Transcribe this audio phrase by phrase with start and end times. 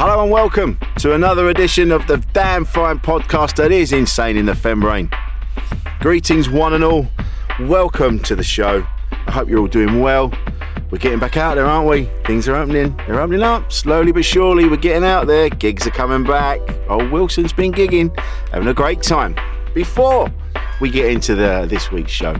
[0.00, 4.46] Hello and welcome to another edition of the damn fine podcast that is Insane in
[4.46, 5.10] the Membrane.
[5.98, 7.08] Greetings, one and all.
[7.62, 8.86] Welcome to the show.
[9.10, 10.32] I hope you're all doing well.
[10.92, 12.04] We're getting back out there, aren't we?
[12.26, 12.96] Things are opening.
[13.08, 14.68] They're opening up slowly but surely.
[14.68, 15.48] We're getting out there.
[15.48, 16.60] Gigs are coming back.
[16.88, 18.16] Old Wilson's been gigging,
[18.52, 19.34] having a great time.
[19.74, 20.32] Before
[20.80, 22.34] we get into the this week's show,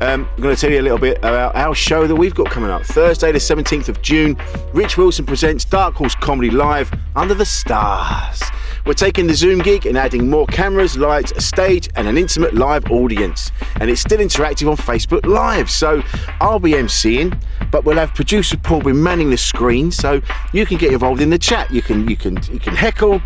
[0.00, 2.50] um, I'm going to tell you a little bit about our show that we've got
[2.50, 2.82] coming up.
[2.82, 4.36] Thursday, the 17th of June,
[4.72, 8.42] Rich Wilson presents Dark Horse Comedy Live Under the Stars.
[8.84, 12.54] We're taking the Zoom gig and adding more cameras, lights, a stage, and an intimate
[12.54, 13.52] live audience.
[13.80, 15.70] And it's still interactive on Facebook Live.
[15.70, 16.02] So
[16.40, 20.20] I'll be emceeing, but we'll have producer Paul be manning the screen, so
[20.52, 21.70] you can get involved in the chat.
[21.70, 23.20] You can you can you can heckle.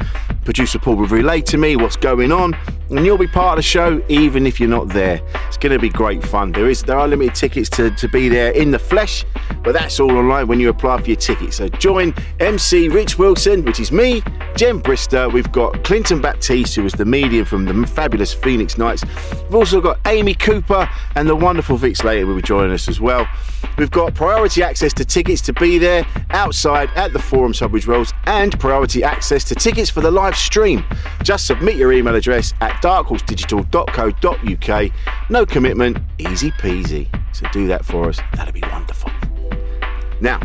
[0.44, 2.54] Producer Paul will relay to me what's going on,
[2.90, 5.20] and you'll be part of the show even if you're not there.
[5.48, 6.52] It's going to be great fun.
[6.52, 9.24] There is there are limited tickets to, to be there in the flesh,
[9.64, 11.52] but that's all online when you apply for your ticket.
[11.52, 14.22] So join MC Rich Wilson, which is me,
[14.54, 15.32] Jen Brister.
[15.32, 19.04] We've got Clinton Baptiste, who was the medium from the fabulous Phoenix Nights.
[19.44, 23.00] We've also got Amy Cooper and the wonderful Vic Slater will be joining us as
[23.00, 23.28] well.
[23.78, 28.14] We've got priority access to tickets to be there outside at the Forum Subwich Rolls
[28.24, 30.82] and priority access to tickets for the live stream.
[31.22, 35.30] Just submit your email address at darkhorsedigital.co.uk.
[35.30, 37.06] No commitment, easy peasy.
[37.34, 38.18] So do that for us.
[38.34, 39.10] That'd be wonderful.
[40.20, 40.40] Now,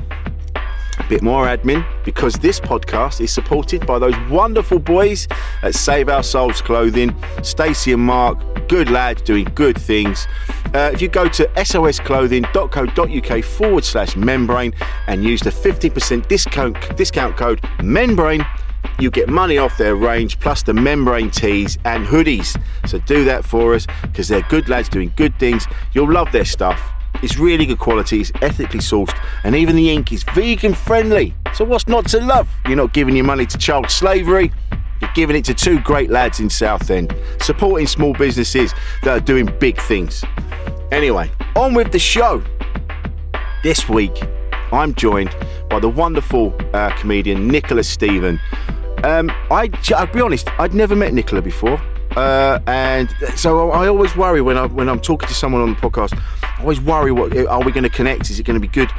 [1.11, 5.27] bit more admin because this podcast is supported by those wonderful boys
[5.61, 7.13] at Save Our Souls Clothing,
[7.43, 8.39] Stacey and Mark,
[8.69, 10.25] good lads doing good things.
[10.73, 14.73] Uh, if you go to sosclothing.co.uk forward slash membrane
[15.07, 18.45] and use the 50% discount discount code membrane,
[18.97, 22.57] you get money off their range plus the membrane tees and hoodies.
[22.87, 25.67] So do that for us because they're good lads doing good things.
[25.91, 26.81] You'll love their stuff.
[27.21, 31.33] It's really good quality, it's ethically sourced, and even the ink is vegan friendly.
[31.53, 32.49] So what's not to love?
[32.65, 34.51] You're not giving your money to child slavery.
[35.01, 38.73] You're giving it to two great lads in Southend, supporting small businesses
[39.03, 40.23] that are doing big things.
[40.91, 42.43] Anyway, on with the show.
[43.63, 44.13] This week,
[44.71, 45.35] I'm joined
[45.69, 48.39] by the wonderful uh, comedian Nicola Stephen.
[49.03, 51.81] Um, I, I'll be honest, I'd never met Nicola before.
[52.15, 55.79] Uh, and so I always worry when I when I'm talking to someone on the
[55.79, 56.17] podcast.
[56.43, 58.29] I always worry, what are we going to connect?
[58.29, 58.89] Is it going to be good?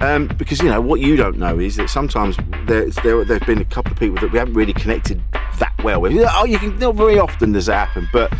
[0.00, 3.60] Um, because you know what you don't know is that sometimes there's, there there've been
[3.60, 5.22] a couple of people that we haven't really connected
[5.58, 6.12] that well with.
[6.32, 8.32] Oh, you can not very often does that happen, but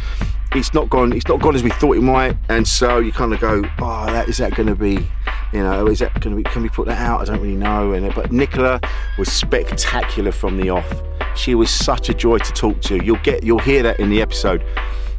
[0.55, 1.13] it's not gone.
[1.13, 4.07] It's not gone as we thought it might, and so you kind of go, oh,
[4.07, 5.07] that is that going to be?
[5.53, 6.43] You know, is that to be?
[6.45, 7.21] Can we put that out?
[7.21, 7.93] I don't really know.
[7.93, 8.81] And but Nicola
[9.19, 11.03] was spectacular from the off.
[11.37, 13.03] She was such a joy to talk to.
[13.05, 14.65] You'll get, you'll hear that in the episode.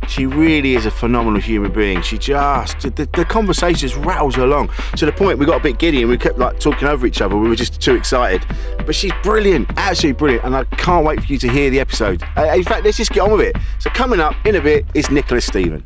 [0.07, 2.01] She really is a phenomenal human being.
[2.01, 5.79] She just the, the conversation just rattles along to the point we got a bit
[5.79, 7.37] giddy and we kept like talking over each other.
[7.37, 8.45] We were just too excited.
[8.85, 12.21] But she's brilliant, absolutely brilliant, and I can't wait for you to hear the episode.
[12.35, 13.55] Uh, in fact, let's just get on with it.
[13.79, 15.85] So coming up in a bit is Nicola Stephen.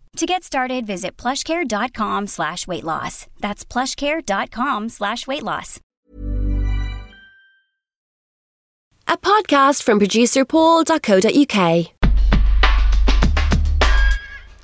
[0.17, 3.27] To get started, visit plushcare.com slash weight loss.
[3.39, 5.79] That's plushcare.com slash weight loss.
[9.07, 11.85] A podcast from producer paul.co.uk.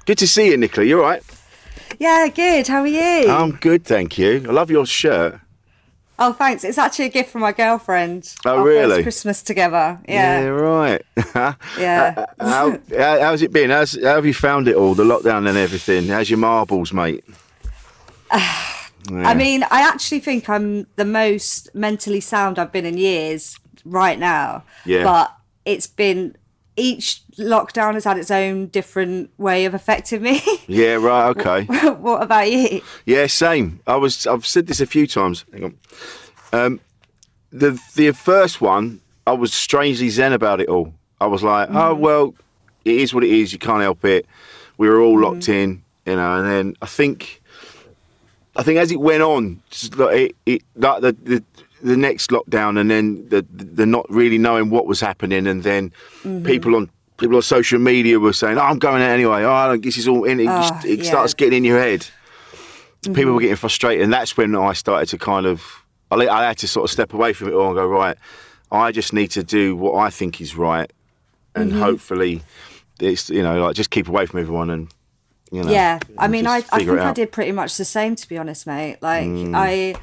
[0.05, 0.87] Good to see you, Nicola.
[0.87, 1.23] You all right?
[1.99, 2.67] Yeah, good.
[2.67, 3.29] How are you?
[3.29, 4.45] I'm good, thank you.
[4.47, 5.39] I love your shirt.
[6.19, 6.63] Oh, thanks.
[6.63, 8.33] It's actually a gift from my girlfriend.
[8.45, 9.03] Oh, really?
[9.03, 9.99] Christmas together.
[10.07, 10.41] Yeah.
[10.41, 11.01] Yeah, right.
[11.79, 12.25] Yeah.
[12.39, 13.69] Uh, how, how, how's it been?
[13.69, 16.07] How's, how have you found it all, the lockdown and everything?
[16.07, 17.23] How's your marbles, mate?
[18.31, 24.19] I mean, I actually think I'm the most mentally sound I've been in years right
[24.19, 24.63] now.
[24.85, 25.03] Yeah.
[25.03, 25.33] But
[25.65, 26.35] it's been
[26.77, 30.41] each lockdown has had its own different way of affecting me.
[30.69, 31.63] Yeah, right, okay.
[31.93, 32.81] what about you?
[33.05, 33.79] Yeah, same.
[33.87, 34.27] I was.
[34.27, 35.45] I've said this a few times.
[35.53, 35.77] Hang on.
[36.51, 36.79] Um,
[37.51, 40.93] the the first one, I was strangely zen about it all.
[41.21, 42.35] I was like, oh well,
[42.83, 43.53] it is what it is.
[43.53, 44.25] You can't help it.
[44.77, 46.35] We were all locked in, you know.
[46.35, 47.41] And then I think,
[48.55, 51.43] I think as it went on, just like it, it like the, the
[51.81, 55.91] the next lockdown, and then the the not really knowing what was happening, and then
[56.43, 56.89] people on.
[57.17, 59.41] People on social media were saying, "Oh, I'm going out anyway.
[59.43, 61.03] Oh, I don't- this is all in." It, Ah, it yeah.
[61.05, 62.05] starts getting in your head
[63.13, 65.63] people were getting frustrated, and that's when I started to kind of,
[66.11, 68.17] I, I had to sort of step away from it all and go, right,
[68.71, 70.91] I just need to do what I think is right,
[71.55, 71.79] and Mm-hmm.
[71.81, 72.41] hopefully,
[72.99, 74.87] it's you know, like just keep away from everyone and.
[75.49, 77.11] You know, yeah i mean I, I think i.
[77.11, 77.13] Mm.
[77.13, 79.23] did pretty much the same to be honest mate like
[79.55, 79.95] i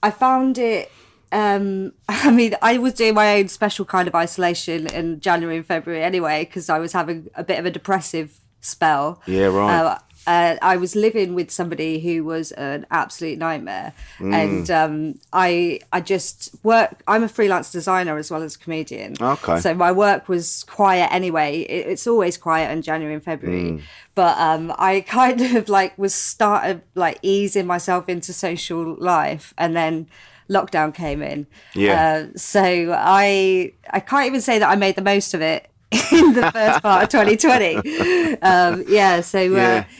[0.00, 0.92] i found it
[1.32, 5.66] um i mean i was doing my own special kind of isolation in january and
[5.66, 9.80] february anyway because i was having a bit of a depressive spell Yeah, right.
[9.80, 14.32] uh, uh, I was living with somebody who was an absolute nightmare, Mm.
[14.32, 17.02] and um, I I just work.
[17.08, 19.16] I'm a freelance designer as well as a comedian.
[19.20, 19.58] Okay.
[19.58, 21.62] So my work was quiet anyway.
[21.62, 23.82] It, it's always quiet in January and February.
[24.14, 29.74] But um, I kind of like was started like easing myself into social life, and
[29.74, 30.06] then
[30.48, 31.46] lockdown came in.
[31.74, 32.26] Yeah.
[32.32, 35.68] Uh, so I I can't even say that I made the most of it
[36.12, 38.38] in the first part of 2020.
[38.42, 39.20] Um, yeah.
[39.20, 39.40] So.
[39.40, 39.84] Yeah.
[39.88, 39.92] Uh,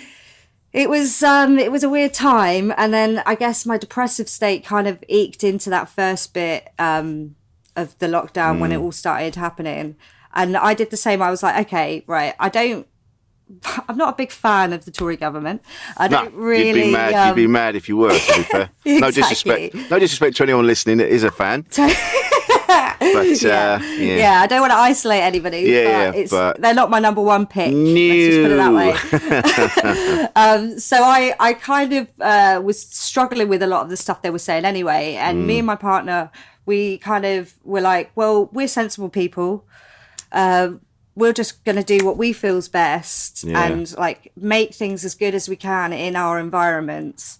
[0.72, 4.64] it was um it was a weird time and then I guess my depressive state
[4.64, 7.36] kind of eked into that first bit um
[7.76, 8.82] of the lockdown when it Mm.
[8.84, 9.96] all started happening.
[10.34, 11.20] And I did the same.
[11.20, 12.86] I was like, okay, right, I don't
[13.88, 15.62] I'm not a big fan of the Tory government.
[15.96, 17.14] I No, don't really you'd be mad.
[17.14, 18.10] um, you'd be mad if you were.
[18.18, 19.74] To be fair, no disrespect.
[19.90, 21.66] No disrespect to anyone listening that is a fan.
[22.66, 23.80] but uh, yeah.
[23.98, 24.40] yeah.
[24.42, 25.60] I don't want to isolate anybody.
[25.60, 27.72] Yeah, but yeah, it's, but- they're not my number one pick.
[27.72, 30.28] Let's just put it that way.
[30.36, 34.22] um, so I, I kind of uh, was struggling with a lot of the stuff
[34.22, 35.14] they were saying anyway.
[35.14, 35.46] And Mm.
[35.46, 36.30] me and my partner,
[36.66, 39.64] we kind of were like, well, we're sensible people.
[40.30, 40.72] Uh,
[41.14, 43.64] we're just going to do what we feel's best Yeah.
[43.64, 47.38] and like make things as good as we can in our environments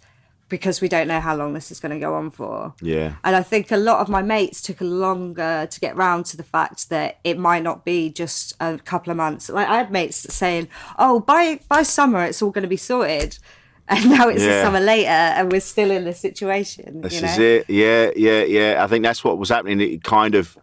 [0.50, 2.74] because we don't know how long this is going to go on for.
[2.82, 3.14] Yeah.
[3.24, 6.42] And I think a lot of my mates took longer to get round to the
[6.42, 9.48] fact that it might not be just a couple of months.
[9.48, 13.38] Like I had mates saying, "Oh, by by summer it's all going to be sorted,"
[13.88, 14.56] and now it's Yeah.
[14.58, 17.00] the summer later, and we're still in this situation.
[17.00, 17.28] This you know?
[17.32, 17.70] is it.
[17.70, 18.84] Yeah, yeah, yeah.
[18.84, 19.80] I think that's what was happening.
[19.80, 20.58] It kind of,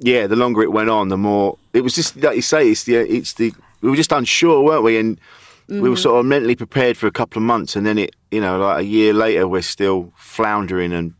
[0.00, 0.26] yeah.
[0.26, 2.68] The longer it went on, the more it was just like you say.
[2.70, 3.52] It's the, it's the.
[3.80, 4.98] We were just unsure, weren't we?
[4.98, 5.18] And
[5.68, 5.98] we were mm.
[5.98, 8.80] sort of mentally prepared for a couple of months, and then it, you know, like
[8.80, 10.92] a year later, we're still floundering.
[10.92, 11.14] And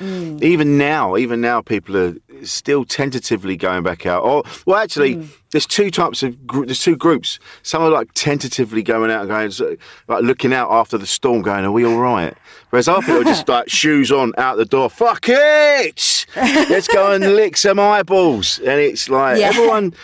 [0.00, 0.42] Mm.
[0.42, 4.22] even now, even now, people are still tentatively going back out.
[4.22, 5.28] Or, well, actually, mm.
[5.50, 7.38] there's two types of gr- there's two groups.
[7.62, 11.64] Some are like tentatively going out and going, like looking out after the storm, going,
[11.64, 12.34] "Are we all right?"
[12.70, 14.90] Whereas other people are just like shoes on out the door.
[14.90, 16.26] Fuck it!
[16.36, 18.58] Let's go and lick some eyeballs.
[18.58, 19.48] And it's like Yeah.
[19.48, 19.94] everyone,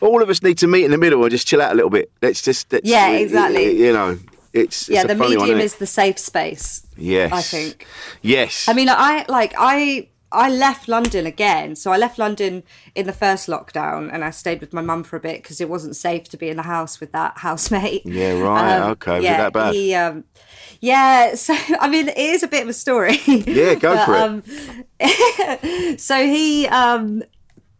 [0.00, 1.90] all of us need to meet in the middle and just chill out a little
[1.90, 2.10] bit.
[2.22, 3.78] Let's just let's, Yeah, exactly.
[3.78, 4.18] You know,
[4.54, 6.86] it's, it's yeah, a the funny medium one, is the safe space.
[6.96, 7.86] yes, I think.
[8.22, 8.68] yes.
[8.68, 11.76] I mean, I like I I left London again.
[11.76, 15.16] So I left London in the first lockdown, and I stayed with my mum for
[15.16, 18.02] a bit because it wasn't safe to be in the house with that housemate.
[18.14, 18.78] Yeah, right.
[18.78, 19.16] Um, okay.
[19.16, 19.74] Was it that bad?
[19.74, 20.24] He, um,
[20.80, 23.18] yeah, so I mean, it is a bit of a story.
[23.26, 24.14] Yeah, go But, for
[25.00, 25.90] it.
[25.92, 27.22] um, so he, um,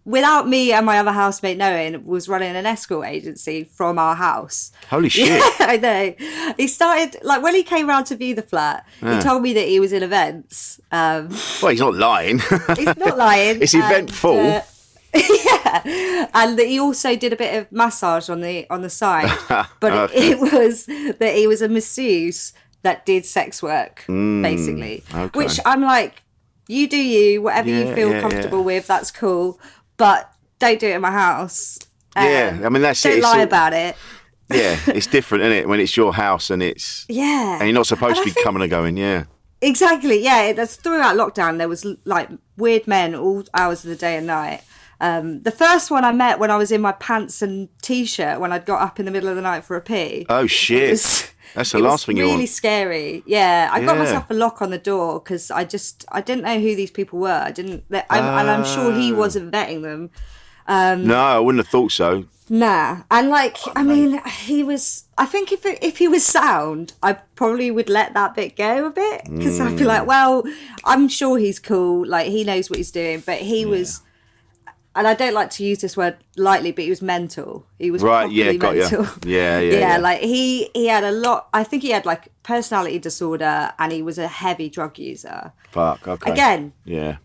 [0.04, 4.70] without me and my other housemate knowing, was running an escort agency from our house.
[4.90, 5.28] Holy shit.
[5.28, 6.52] Yeah, I know.
[6.56, 8.86] He started like when he came round to view the flat.
[9.02, 9.16] Yeah.
[9.16, 10.80] He told me that he was in events.
[10.92, 11.28] Um,
[11.62, 12.38] Well, he's not lying.
[12.76, 13.62] he's not lying.
[13.62, 14.38] It's eventful.
[14.38, 14.62] and, uh,
[15.14, 19.30] yeah, and that he also did a bit of massage on the on the side,
[19.80, 20.30] but Okay.
[20.30, 25.04] it, it was that he was a masseuse that did sex work, basically.
[25.08, 25.38] Mm, okay.
[25.38, 26.22] Which I'm like,
[26.68, 28.64] you do you, whatever you feel yeah, comfortable yeah.
[28.64, 29.58] with, that's cool,
[29.96, 31.78] but don't do it in my house.
[32.16, 33.08] Yeah, I mean, that's it.
[33.08, 33.96] don't It's lie all- about it.
[34.52, 35.68] yeah, it's different, isn't it?
[35.68, 38.44] When it's your house and it's Yeah, and you're not supposed And to be think-
[38.44, 38.96] coming and going.
[38.96, 39.24] Yeah.
[39.60, 40.22] Exactly.
[40.22, 40.42] Yeah.
[40.42, 41.58] it- That's throughout lockdown.
[41.58, 44.62] There was like weird men all hours of the day and night.
[45.00, 48.52] Um, the first one I met when I was in my pants and t-shirt when
[48.52, 50.24] I'd got up in the middle of the night for a pee.
[50.28, 51.32] Oh shit.
[51.54, 52.48] That's the last thing you really want.
[52.48, 53.22] scary.
[53.26, 56.58] Yeah, I got myself a lock on the door because I just I didn't know
[56.58, 57.30] who these people were.
[57.44, 59.16] I didn't, I, and I'm sure he Ah.
[59.16, 60.10] wasn't vetting them.
[60.68, 62.24] no, I wouldn't have thought so.
[62.50, 65.04] Nah, and like I mean, he was.
[65.16, 68.84] I think if it, if he was sound, I probably would let that bit go
[68.84, 69.86] a bit because I'd be Mm.
[69.86, 70.44] like, well,
[70.84, 72.06] I'm sure he's cool.
[72.06, 74.02] Like he knows what he's doing, but he was.
[74.96, 77.66] And I don't like to use this word lightly, but he was mental.
[77.80, 79.06] He was Right, yeah, got mental.
[79.26, 79.78] Yeah, yeah, yeah.
[79.78, 79.96] yeah.
[79.98, 81.48] Like he he had a lot.
[81.52, 85.52] I think he had like personality disorder, and he was a heavy drug user.
[85.72, 86.06] Fuck.
[86.06, 86.30] Okay.
[86.30, 87.16] Again, Yeah.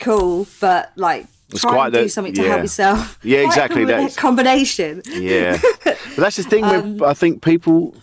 [0.00, 2.48] cool, but like It's try quite and do something to yeah.
[2.48, 3.18] help yourself.
[3.22, 5.02] Yeah, Quite exactly, that's- combination.
[5.06, 5.58] Yeah.
[5.84, 6.64] but that's the thing.
[6.74, 7.94] Um, I think people,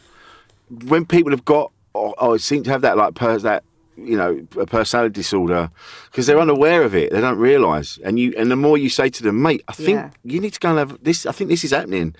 [0.85, 3.63] when people have got, or, or seem to have that like per, that
[4.05, 5.69] you know a personality disorder,
[6.11, 7.11] because they're unaware of it.
[7.11, 7.97] They don't realise.
[8.03, 10.09] And you, and the more you say to them, mate, I think Yeah.
[10.23, 11.25] you need to go and have this.
[11.25, 12.15] I think this is happening.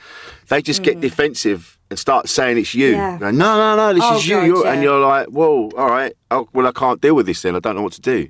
[0.49, 2.93] They just get defensive and start saying it's you.
[2.93, 3.19] Mm.
[3.21, 3.31] Yeah.
[3.31, 4.41] No, no, no, this Oh, is you.
[4.41, 6.13] You're, And you're like, whoa, all right.
[6.29, 7.55] Oh, well, I can't deal with this then.
[7.55, 8.29] I don't know what to do.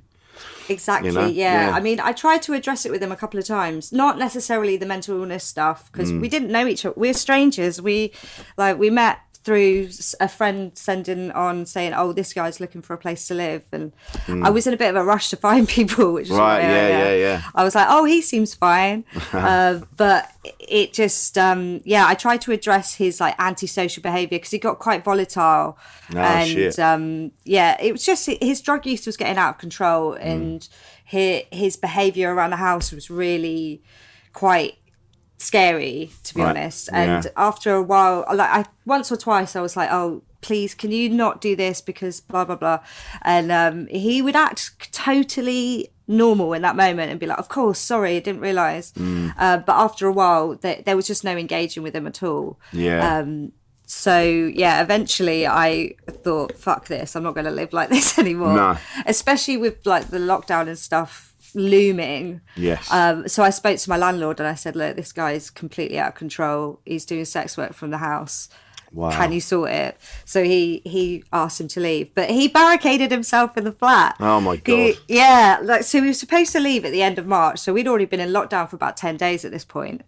[0.68, 1.10] Exactly.
[1.10, 1.26] You know?
[1.26, 1.68] Yeah.
[1.70, 1.76] Yeah.
[1.76, 3.92] I mean, I tried to address it with him a couple of times.
[3.92, 6.20] Not necessarily the mental illness stuff because Mm.
[6.20, 6.94] we didn't know each other.
[6.96, 7.80] We're strangers.
[7.82, 8.12] We
[8.56, 9.88] like we met through
[10.20, 13.92] a friend sending on saying, "Oh, this guy's looking for a place to live," and
[14.28, 16.12] I was in a bit of a rush to find people.
[16.12, 16.38] Which is Mm.
[16.38, 17.42] Right, why yeah, uh, yeah, yeah.
[17.54, 20.30] I was like, "Oh, he seems fine," uh, but
[20.60, 24.78] it just, um, yeah, I tried to address his like antisocial behaviour because he got
[24.78, 25.76] quite volatile,
[26.14, 26.78] Oh, and shit.
[26.78, 30.20] um, yeah, it was just his drug use was getting out of control, Mm.
[30.22, 30.68] and
[31.04, 33.82] his his behaviour around the house was really
[34.32, 34.74] quite
[35.42, 36.88] scary to be Right, honest.
[36.92, 37.30] And yeah.
[37.36, 40.22] after a while, like I once or twice, I was like, oh.
[40.40, 42.80] Please, can you not do this because blah blah blah,
[43.22, 47.78] and um, he would act totally normal in that moment and be like, "Of course,
[47.78, 49.34] sorry, I didn't realize." Mm.
[49.38, 52.58] Uh, but after a while, there, there was just no engaging with him at all.
[52.72, 53.18] Yeah.
[53.18, 53.52] Um,
[53.86, 58.54] so yeah, eventually I thought, fuck this, I'm not going to live like this anymore.
[58.54, 58.78] No.
[59.06, 62.40] Especially with like the lockdown and stuff looming.
[62.56, 62.90] Yes.
[62.92, 66.08] Um, so I spoke to my landlord and I said, look, this guy's completely out
[66.10, 66.80] of control.
[66.84, 68.48] He's doing sex work from the house.
[68.92, 69.10] Wow.
[69.10, 69.96] Can you sort it?
[70.26, 74.16] So he he asked him to leave, but he barricaded himself in the flat.
[74.20, 74.60] Oh, my He-
[74.92, 74.94] God.
[75.08, 77.58] yeah, like so we were supposed to leave at the end of March.
[77.58, 80.02] So we'd already been in lockdown for about ten days at this point,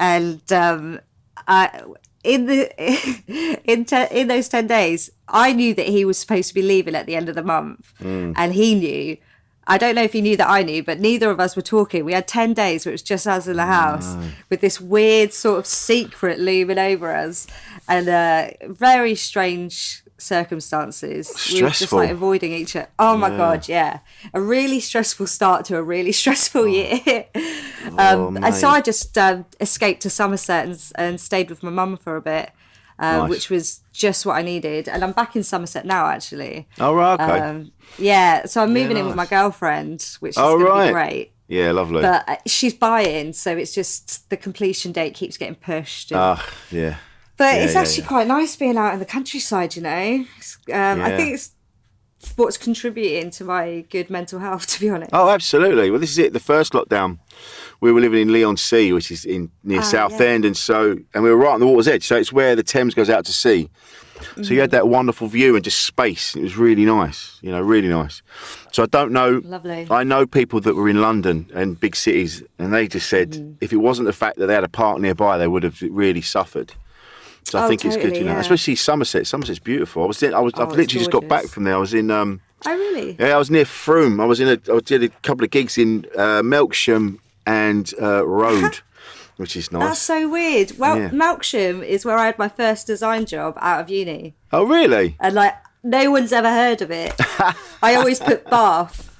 [0.00, 0.98] and um,
[1.46, 1.80] I
[2.24, 6.54] in the in te- in those ten days, I knew that he was supposed to
[6.54, 9.16] be leaving at the end of the month, and he knew.
[9.66, 12.04] I don't know if he knew that I knew, but neither of us were talking.
[12.04, 14.14] We had 10 days where it was just us in the house
[14.50, 17.46] with this weird sort of secret looming over us
[17.88, 21.28] and uh, very strange circumstances.
[21.28, 21.56] Stressful.
[21.56, 22.88] We were just like avoiding each other.
[22.98, 24.00] Oh my God, yeah.
[24.32, 27.26] A really stressful start to a really stressful year.
[27.98, 28.68] um, and so.
[28.68, 32.50] I just um, escaped to Somerset and, and stayed with my mum for a bit.
[32.98, 33.30] Uh, Nice.
[33.30, 36.06] Which was just what I needed, and I'm back in Somerset now.
[36.06, 37.14] Actually, oh, right.
[37.20, 37.38] Okay.
[37.40, 40.86] um, yeah, so I'm moving in with my girlfriend, which is Oh, right.
[40.88, 41.32] be great.
[41.48, 42.02] yeah, lovely.
[42.02, 46.12] But uh, she's buying, so it's just the completion date keeps getting pushed.
[46.12, 46.96] and- Ah, yeah.
[47.36, 48.08] but yeah, it's yeah, actually yeah.
[48.08, 50.24] quite nice being out in the countryside, you know.
[50.72, 51.50] Um, I think it's
[52.36, 55.10] what's contributing to my good mental health, to be honest.
[55.12, 55.90] Oh, absolutely.
[55.90, 56.32] Well, this is it.
[56.32, 57.18] The first lockdown,
[57.80, 61.36] we were living in Leigh-on-Sea, which is in near Southend, and so and we were
[61.36, 62.06] right on the water's edge.
[62.06, 63.68] So it's where the Thames goes out to sea.
[64.42, 66.34] So you had that wonderful view and just space.
[66.36, 68.22] It was really nice, you know, really nice.
[68.72, 69.42] So I don't know.
[69.44, 69.86] Lovely.
[69.90, 73.56] I know people that were in London and big cities, and they just said Mm.
[73.60, 76.22] if it wasn't the fact that they had a park nearby, they would have really
[76.22, 76.72] suffered.
[77.42, 78.40] So I Oh, think it's good, you know, yeah.
[78.40, 79.26] especially Somerset.
[79.26, 80.04] Somerset's beautiful.
[80.04, 81.74] I was in, I was, Oh, I've literally just got back from there.
[81.74, 83.16] I was in um, Oh, really?
[83.18, 84.20] Yeah, I was near Frome.
[84.20, 84.58] I was in a.
[84.74, 88.80] I did a couple of gigs in uh, Melksham and uh, Rode,
[89.36, 89.82] which is nice.
[89.82, 90.78] That's so weird.
[90.78, 91.08] Well, Yeah.
[91.10, 95.16] Melksham is where I had my first design job out of uni, oh, really?
[95.20, 97.12] and like no one's ever heard of it.
[97.82, 99.10] I always put Bath.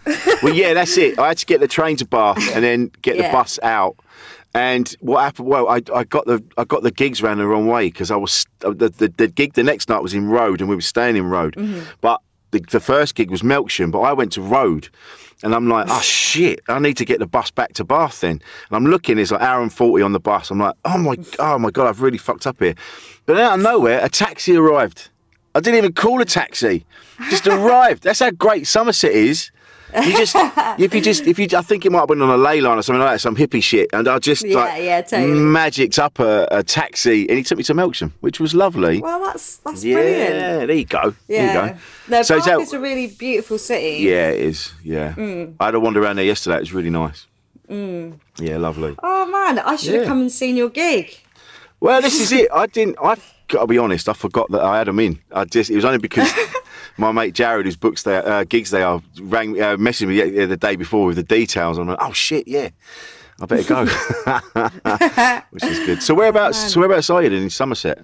[0.43, 1.19] well, yeah, that's it.
[1.19, 3.97] I had to get the train to Bath and then get the bus out.
[4.57, 5.49] And what happened?
[5.49, 8.17] Well, I, I got the I got the gigs round the wrong way because I
[8.17, 11.17] was the, the the gig the next night was in Rode and we were staying
[11.17, 11.57] in Rode,
[12.01, 12.21] but
[12.53, 14.89] the, the first gig was Melksham, but I went to Rode,
[15.45, 18.31] and I'm like, oh shit, I need to get the bus back to Bath then.
[18.31, 18.41] And
[18.73, 20.51] I'm looking, it's like hour and forty on the bus.
[20.51, 22.75] I'm like, oh my oh my god, I've really fucked up here.
[23.27, 25.11] But out of nowhere, a taxi arrived.
[25.55, 26.87] I didn't even call a taxi,
[27.29, 28.03] just arrived.
[28.03, 29.53] That's how great Somerset is.
[30.03, 30.35] You just,
[30.79, 32.79] if you just, if you, I think it might have been on a ley line
[32.79, 35.39] or something like that, some hippie shit, and I just Yeah, like yeah, totally.
[35.39, 39.01] magicked up a, a taxi, and he took me to Melksham, which was lovely.
[39.01, 40.35] Well, that's that's yeah, brilliant.
[40.35, 41.15] Yeah, there you go.
[41.29, 41.53] Yeah.
[41.53, 41.79] There you go.
[42.09, 44.03] No, So is Bath is a really beautiful city.
[44.05, 44.73] Yeah, it is.
[44.83, 45.55] Yeah, Mm.
[45.61, 46.57] I had a wander around there yesterday.
[46.57, 47.27] It was really nice.
[47.69, 48.95] Yeah, lovely.
[49.03, 51.19] Oh man, I should have come and seen your gig.
[51.81, 52.49] Well, this is it.
[52.53, 52.97] I didn't.
[53.03, 53.17] I
[53.55, 54.09] got to be honest.
[54.09, 55.19] I forgot that I had them in.
[55.33, 55.71] I just.
[55.71, 56.31] It was only because
[56.99, 60.21] my mate Jared, whose books they uh, gigs they are, rang me, uh, messaged me
[60.21, 61.79] the, the day before with the details.
[61.79, 62.69] I'm like, oh shit, yeah.
[63.41, 66.03] I better go, which is good.
[66.03, 66.73] So whereabouts?
[66.73, 67.99] So whereabouts are you in Somerset?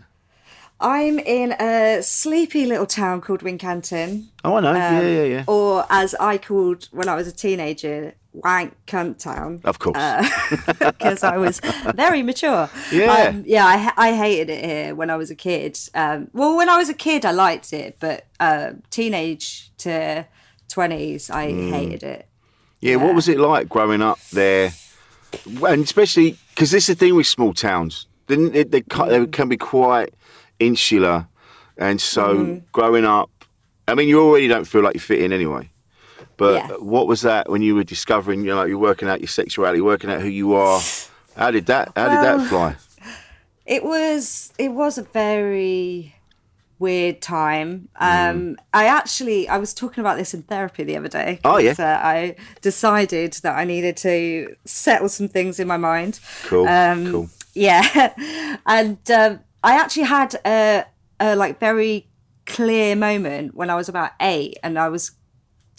[0.81, 4.27] I'm in a sleepy little town called Wincanton.
[4.45, 4.73] Oh, I know.
[4.73, 5.45] yeah, Um, yeah, yeah.
[5.47, 9.61] Or as I called when I was a teenager, Wank Cunt Town.
[9.65, 9.97] Of course.
[10.79, 11.61] because I was
[11.97, 12.71] very mature.
[12.93, 13.13] Yeah.
[13.31, 13.67] um, yeah.
[13.67, 15.79] I, I hated it here when I was a kid.
[15.95, 20.27] Um, well, when I was a kid, I liked it, but uh, teenage to
[20.69, 21.71] twenties, I Mm.
[21.71, 22.27] hated it.
[22.81, 24.73] Yeah, what was it like growing up there?
[25.67, 28.71] And especially because this is the thing with small towns, didn't it?
[28.71, 30.15] They, ca- they can be quite
[30.59, 31.27] insular,
[31.77, 33.31] and so growing up,
[33.89, 35.69] I mean, you already don't feel like you fit in anyway.
[36.41, 36.69] But Yeah.
[36.79, 38.41] what was that when you were discovering?
[38.41, 40.81] You know, like you're working out your sexuality, working out who you are.
[41.37, 41.93] How did that?
[41.95, 42.77] How did that fly?
[43.67, 46.15] It was it was a very
[46.79, 47.89] weird time.
[47.97, 51.39] Um, I actually I was talking about this in therapy the other day.
[51.45, 51.75] Oh, yeah.
[51.79, 56.21] Uh, I decided that I needed to settle some things in my mind.
[56.45, 57.29] Cool, Um, cool.
[57.53, 57.85] Yeah,
[58.67, 60.85] and um, I actually had a,
[61.21, 62.07] a like very
[62.47, 65.13] clear moment when I was about eight, and I was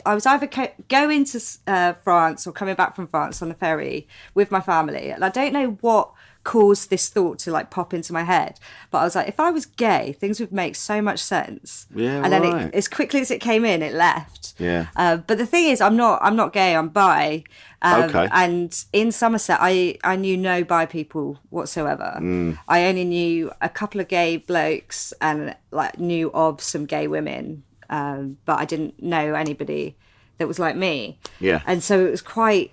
[0.05, 3.55] I was either co- going to uh, France or coming back from France on the
[3.55, 6.11] ferry with my family, and I don't know what
[6.43, 8.59] caused this thought to like pop into my head.
[8.89, 11.87] But I was like, if I was gay, things would make so much sense.
[11.93, 12.65] Yeah, and then right.
[12.65, 14.53] it, as quickly as it came in, it left.
[14.57, 14.87] Yeah.
[14.95, 16.19] Uh, but the thing is, I'm not.
[16.21, 16.75] I'm not gay.
[16.75, 17.43] I'm bi.
[17.83, 18.27] Um, Okay.
[18.31, 22.17] And in Somerset, I I knew no bi people whatsoever.
[22.19, 22.57] Mm.
[22.67, 27.63] I only knew a couple of gay blokes and like knew of some gay women,
[27.91, 29.95] um, but I didn't know anybody
[30.37, 31.19] that was like me.
[31.39, 31.61] Yeah.
[31.67, 32.71] And so it was quite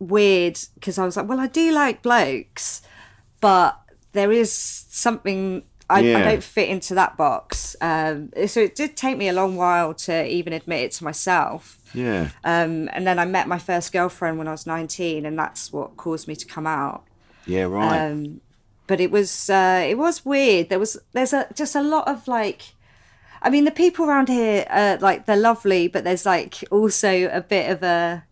[0.00, 2.82] weird because I was like, well, I do like blokes,
[3.40, 3.78] but
[4.12, 5.62] there is something.
[5.90, 6.18] I, Yeah.
[6.18, 7.76] I don't fit into that box.
[7.82, 11.78] Um, so it did take me a long while to even admit it to myself.
[11.92, 12.30] Yeah.
[12.42, 15.98] Um, and then I met my first girlfriend when I was 19, and that's what
[15.98, 17.04] caused me to come out.
[17.46, 17.64] Yeah.
[17.64, 18.10] Right.
[18.10, 18.40] Um,
[18.86, 20.68] but it was uh, it was weird.
[20.70, 22.73] There was there's a just a lot of like,
[23.44, 27.42] I mean, the people around here are like they're lovely, but there's like also a
[27.42, 28.24] bit of a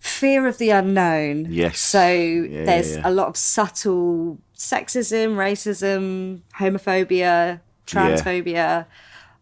[0.00, 1.46] fear of the unknown.
[1.50, 1.78] Yes.
[1.78, 3.02] So there's yeah.
[3.04, 8.86] a lot of subtle sexism, racism, homophobia, transphobia.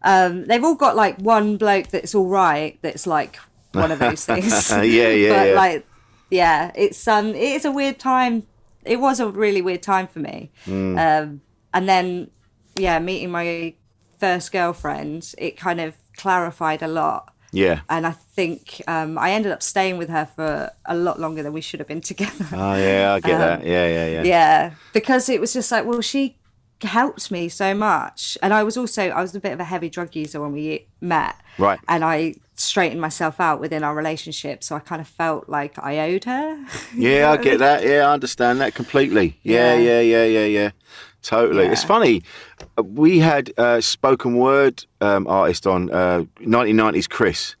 [0.01, 2.77] Um, they've all got like one bloke that's all right.
[2.81, 3.39] That's like
[3.71, 4.69] one of those things.
[4.69, 5.55] Yeah, yeah, But yeah.
[5.55, 5.87] like,
[6.29, 8.45] yeah, it's um, it is a weird time.
[8.83, 10.51] It was a really weird time for me.
[10.65, 10.99] Mm.
[10.99, 11.41] Um,
[11.73, 12.31] and then,
[12.75, 13.73] yeah, meeting my
[14.19, 17.33] first girlfriend, it kind of clarified a lot.
[17.51, 17.81] yeah.
[17.89, 21.53] And I think um, I ended up staying with her for a lot longer than
[21.53, 22.45] we should have been together.
[22.53, 23.65] Oh yeah, I get that.
[23.65, 24.23] Yeah, yeah, yeah.
[24.23, 26.37] yeah, because it was just like, well, she
[26.81, 29.89] helped me so much, and I was also I was a bit of a heavy
[29.89, 31.79] drug user when we met, Right.
[31.87, 35.99] And I straightened myself out within our relationship, so I kind of felt like I
[36.11, 36.65] owed her.
[36.95, 37.83] Yeah, I get that.
[37.83, 39.39] Yeah, I understand that completely.
[39.43, 40.23] Yeah, yeah, Yeah.
[40.23, 40.69] yeah, yeah, yeah.
[41.25, 41.65] Totally.
[41.65, 42.21] It's funny.
[42.77, 47.55] uh, We had a spoken word um, artist on uh, 1990s, Chris,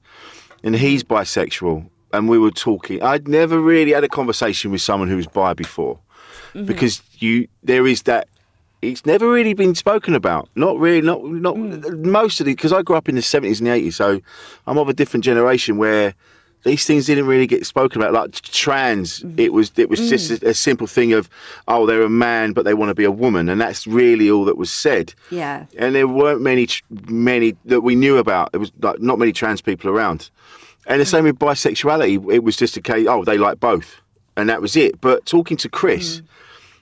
[0.63, 1.89] and he's bisexual.
[2.13, 3.01] And we were talking.
[3.01, 5.99] I'd never really had a conversation with someone who was bi before,
[6.53, 8.27] because you there is that.
[8.81, 10.47] It's never really been spoken about.
[10.55, 11.01] Not really.
[11.01, 13.93] Not not most of the because I grew up in the 70s and the 80s,
[13.93, 14.21] so
[14.67, 16.13] I'm of a different generation where
[16.65, 18.13] these things didn't really get spoken about.
[18.13, 19.39] Like trans, Mm-hmm.
[19.39, 20.09] it was it was mm.
[20.09, 21.29] just a, a simple thing of,
[21.67, 24.43] oh, they're a man, but they want to be a woman, and that's really all
[24.45, 25.13] that was said.
[25.29, 25.67] Yeah.
[25.77, 26.67] And there weren't many
[27.07, 28.49] many that we knew about.
[28.53, 30.29] It was like not many trans people around.
[30.87, 31.11] And the mm.
[31.11, 32.33] same with bisexuality.
[32.33, 33.07] It was just a case.
[33.07, 34.01] Oh, they like both,
[34.35, 34.99] and that was it.
[34.99, 36.19] But talking to Chris.
[36.19, 36.27] Mm.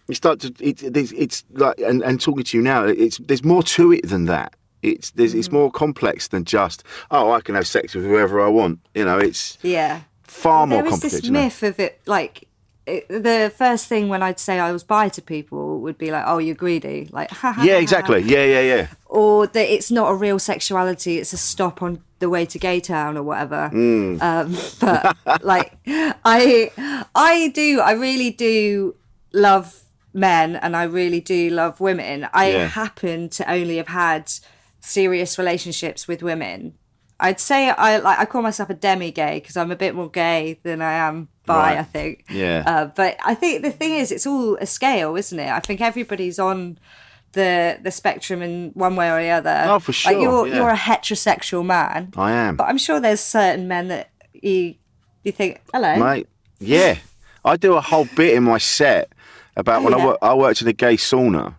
[0.10, 2.84] You start to it, it's, it's like and, and talking to you now.
[2.86, 4.54] It's there's more to it than that.
[4.84, 8.50] It's there's, it's more complex than just oh I can have sex with whoever I
[8.50, 8.80] want.
[8.93, 10.02] You know, it's Yeah.
[10.24, 11.24] far more there is complicated.
[11.24, 12.48] this myth of it like
[12.86, 16.26] it, the first thing when I'd say I was bi to people would be like,
[16.28, 17.80] "Oh, you're greedy," like, ha, ha, ha, Yeah, ha.
[17.80, 18.19] exactly.
[18.24, 18.88] Yeah, yeah, yeah.
[19.06, 22.82] or that it's not a real sexuality; it's a stop on the way to Gay
[22.82, 23.69] Town or whatever.
[23.74, 24.22] Mm.
[24.22, 25.15] Um, but
[25.46, 26.72] like, I,
[27.15, 28.96] I do, I really do
[29.32, 32.28] love men, and I really do love women.
[32.34, 32.67] I Yeah.
[32.67, 34.30] happen to only have had
[34.84, 36.74] serious relationships with women.
[37.19, 40.10] I'd say I like I call myself a demi gay because I'm a bit more
[40.10, 41.56] gay than I am bi.
[41.56, 41.78] Right.
[41.80, 42.26] I think.
[42.30, 42.63] Yeah.
[42.65, 45.50] Uh, but I think the thing is, it's all a scale, isn't it?
[45.50, 46.78] I think everybody's on
[47.32, 49.63] the the spectrum in one way or the other.
[49.67, 50.56] Oh, for Like sure, you're yeah.
[50.58, 52.58] you're a heterosexual man, I am.
[52.58, 54.76] but I'm sure there's certain men that you
[55.24, 56.28] you think, hello, Mate,
[56.60, 56.98] yeah.
[57.46, 59.12] I do a whole bit in my set
[59.56, 60.06] about when I, Yeah.
[60.06, 61.56] wor- I worked in a gay sauna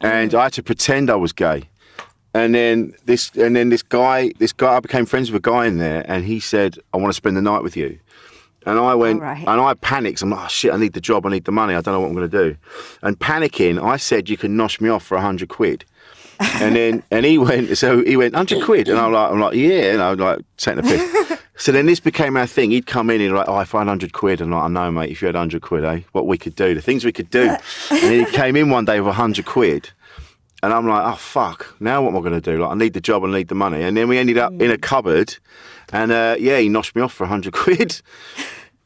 [0.00, 1.68] and I had to pretend I was gay.
[2.34, 5.66] And then this and then this guy this guy I became friends with a guy
[5.66, 7.98] in there and he said, I want to spend the night with you.
[8.64, 9.46] And I went Alright.
[9.46, 10.22] and I panicked.
[10.22, 12.00] I'm like, oh shit, I need the job, I need the money, I don't know
[12.00, 12.56] what I'm gonna do.
[13.02, 15.84] And panicking, I said you can nosh me off for a hundred quid.
[16.40, 19.54] And then and he went so he went, hundred quid and I'm like I'm like,
[19.54, 21.38] yeah, and I'm like taking a piss.
[21.62, 22.70] So then this became our thing.
[22.72, 24.90] He'd come in and like, oh, if I find 100 quid, and like, I know,
[24.90, 27.30] mate, if you had 100 quid, eh, what we could do, the things we could
[27.30, 27.42] do.
[27.90, 29.90] and then he came in one day with 100 quid,
[30.62, 32.62] and I'm like, oh, fuck, now what am I going to do?
[32.62, 33.82] Like, I need the job, I need the money.
[33.82, 34.82] And then we ended up in a mm.
[34.82, 35.36] cupboard,
[35.92, 38.00] and uh, yeah, he noshed me off for 100 quid.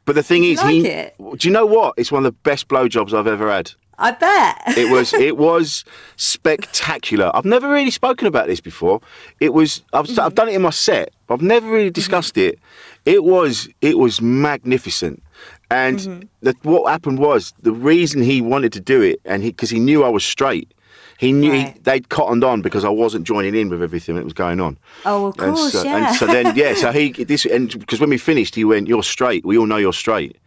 [0.05, 1.15] But the thing is, like he, it?
[1.17, 1.93] do you know what?
[1.97, 3.71] It's one of the best blowjobs I've ever had.
[3.99, 4.77] I bet.
[4.77, 5.83] It was it was
[6.15, 7.31] spectacular.
[7.33, 9.01] I've never really spoken about this before.
[9.39, 10.29] It was I've, I've mm-hmm.
[10.35, 11.13] done it in my set.
[11.25, 11.93] but I've never really mm-hmm.
[11.93, 12.59] discussed it.
[13.05, 15.23] It was it was magnificent.
[15.69, 16.19] And mm-hmm.
[16.41, 19.79] the, what happened was the reason he wanted to do it, and he because he
[19.79, 20.73] knew I was straight.
[21.17, 24.33] He knew he, they'd cottoned on because I wasn't joining in with everything that was
[24.33, 24.77] going on.
[25.05, 26.09] Oh, of And course, so, yeah.
[26.09, 29.03] And so then, yeah, so he this and because when we finished, he went, "You're
[29.03, 29.43] straight.
[29.45, 30.37] We all know you're straight."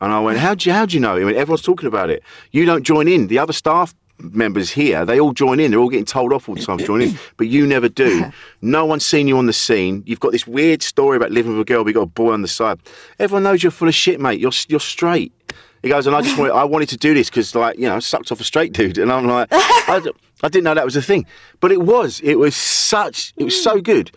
[0.00, 2.10] And I went, "How do you, how do you know?" He went, "Everyone's talking about
[2.10, 2.22] it.
[2.50, 3.28] You don't join in.
[3.28, 5.70] The other staff members here, they all join in.
[5.70, 8.26] They're all getting told off all the time to join in, but you never do.
[8.62, 10.02] No one's seen you on the scene.
[10.04, 12.42] You've got this weird story about living with a girl, you got a boy on
[12.42, 12.78] the side.
[13.18, 14.40] Everyone knows you're full of shit, mate.
[14.40, 15.32] You're you're straight."
[15.82, 17.96] He goes, and I just wanted, I wanted to do this because, like, you know,
[17.96, 19.48] I sucked off a straight dude, and I'm like,
[20.42, 21.26] I didn't know that was a thing,
[21.60, 22.20] but it was.
[22.22, 23.32] It was such.
[23.36, 24.10] It was so good.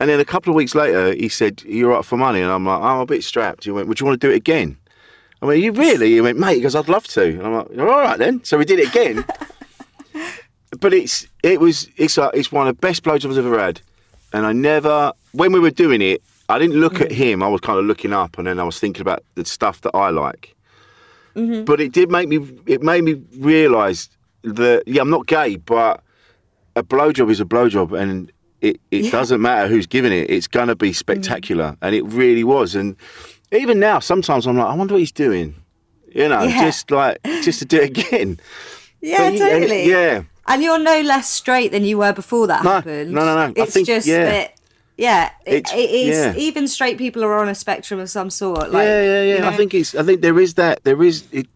[0.00, 2.64] And then a couple of weeks later, he said, "You're up for money," and I'm
[2.64, 4.76] like, "I'm a bit strapped." He went, "Would you want to do it again?"
[5.42, 7.78] I went, "You really?" He went, "Mate," he goes, "I'd love to." And I'm like,
[7.78, 9.24] "All right then." So we did it again.
[10.80, 13.80] but it's it was it's uh, it's one of the best blowjobs I've ever had,
[14.32, 17.42] and I never when we were doing it, I didn't look at him.
[17.42, 19.94] I was kind of looking up, and then I was thinking about the stuff that
[19.94, 20.54] I like.
[21.38, 21.64] Mm-hmm.
[21.64, 24.08] But it did make me it made me realise
[24.42, 26.02] that yeah, I'm not gay, but
[26.76, 30.30] a blowjob is a blowjob, and it, it doesn't matter who's giving it.
[30.30, 30.94] It's gonna be mm-hmm.
[30.94, 32.74] spectacular, and it really was.
[32.74, 32.96] And
[33.52, 35.54] even now, sometimes I'm like, I wonder what he's doing.
[36.14, 36.62] You know, Yeah.
[36.62, 38.40] just like just to do it again.
[39.00, 39.88] yeah, But you- and- totally.
[39.90, 40.22] yeah.
[40.50, 43.12] And you're no less straight than you were before that No, happened.
[43.12, 43.52] no, no, no.
[43.54, 44.24] It's think- just yeah.
[44.24, 44.54] that,
[44.98, 46.16] yeah, it, It's- it is.
[46.16, 46.34] yeah.
[46.36, 48.70] Even straight people are on a spectrum of some sort.
[48.72, 49.38] Like, yeah, yeah, yeah.
[49.38, 49.94] you I think it's.
[49.94, 50.84] I think there is that.
[50.84, 51.46] There is it.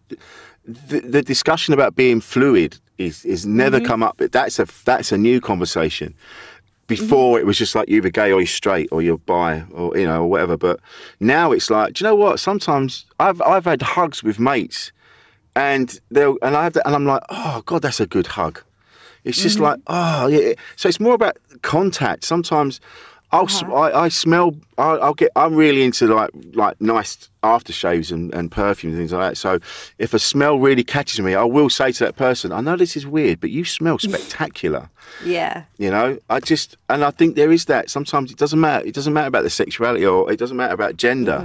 [0.65, 3.85] The, the discussion about being fluid is is never Mm-hmm.
[3.87, 4.15] come up.
[4.17, 6.15] But that's a that's a new conversation.
[6.87, 9.97] Before it was just like you're either gay or you're straight or you're bi or
[9.97, 10.57] you know or whatever.
[10.57, 10.79] But
[11.19, 12.39] now it's like, do you know what?
[12.39, 14.91] Sometimes I've I've had hugs with mates,
[15.55, 18.61] and they'll and I have to, and I'm like, oh god, that's a good hug.
[19.23, 19.63] It's just Mm-hmm.
[19.63, 20.53] like, oh, yeah.
[20.75, 22.25] So it's more about contact.
[22.25, 22.81] Sometimes
[23.33, 23.73] I'll, Uh-huh.
[23.75, 28.51] I I smell, I'll, I'll get, I'm really into like, like nice aftershaves and, and
[28.51, 29.37] perfume and things like that.
[29.37, 29.59] So
[29.97, 32.95] if a smell really catches me, I will say to that person, I know this
[32.95, 34.89] is weird, but you smell spectacular.
[35.25, 37.89] yeah, You know, I just, and I think there is that.
[37.89, 38.85] Sometimes it doesn't matter.
[38.85, 41.39] It doesn't matter about the sexuality or it doesn't matter about gender.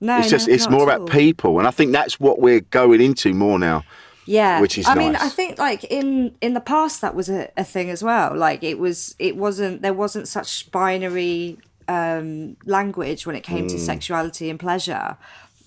[0.00, 1.58] no, It's just, no, it's more about people.
[1.58, 3.84] And I think that's what we're going into more now.
[4.30, 5.16] Yeah, which is I mean.
[5.16, 8.36] I think like in in the past that was a, a thing as well.
[8.36, 9.82] Like it was, it wasn't.
[9.82, 13.70] There wasn't such binary um, language when it came Mm.
[13.72, 15.16] to sexuality and pleasure,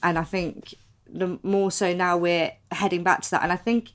[0.02, 0.76] and I think
[1.22, 3.44] the more so now we're heading back to that.
[3.44, 3.90] And I think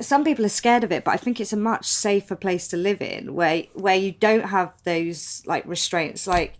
[0.00, 2.76] some people are scared of it, but I think it's a much safer place to
[2.76, 6.52] live in where where you don't have those like restraints, like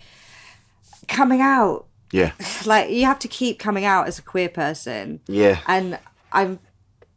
[1.08, 2.32] coming out Yeah.
[2.66, 5.20] like you have to keep coming out as a queer person.
[5.28, 5.58] Yeah.
[5.66, 5.98] And
[6.32, 6.58] I'm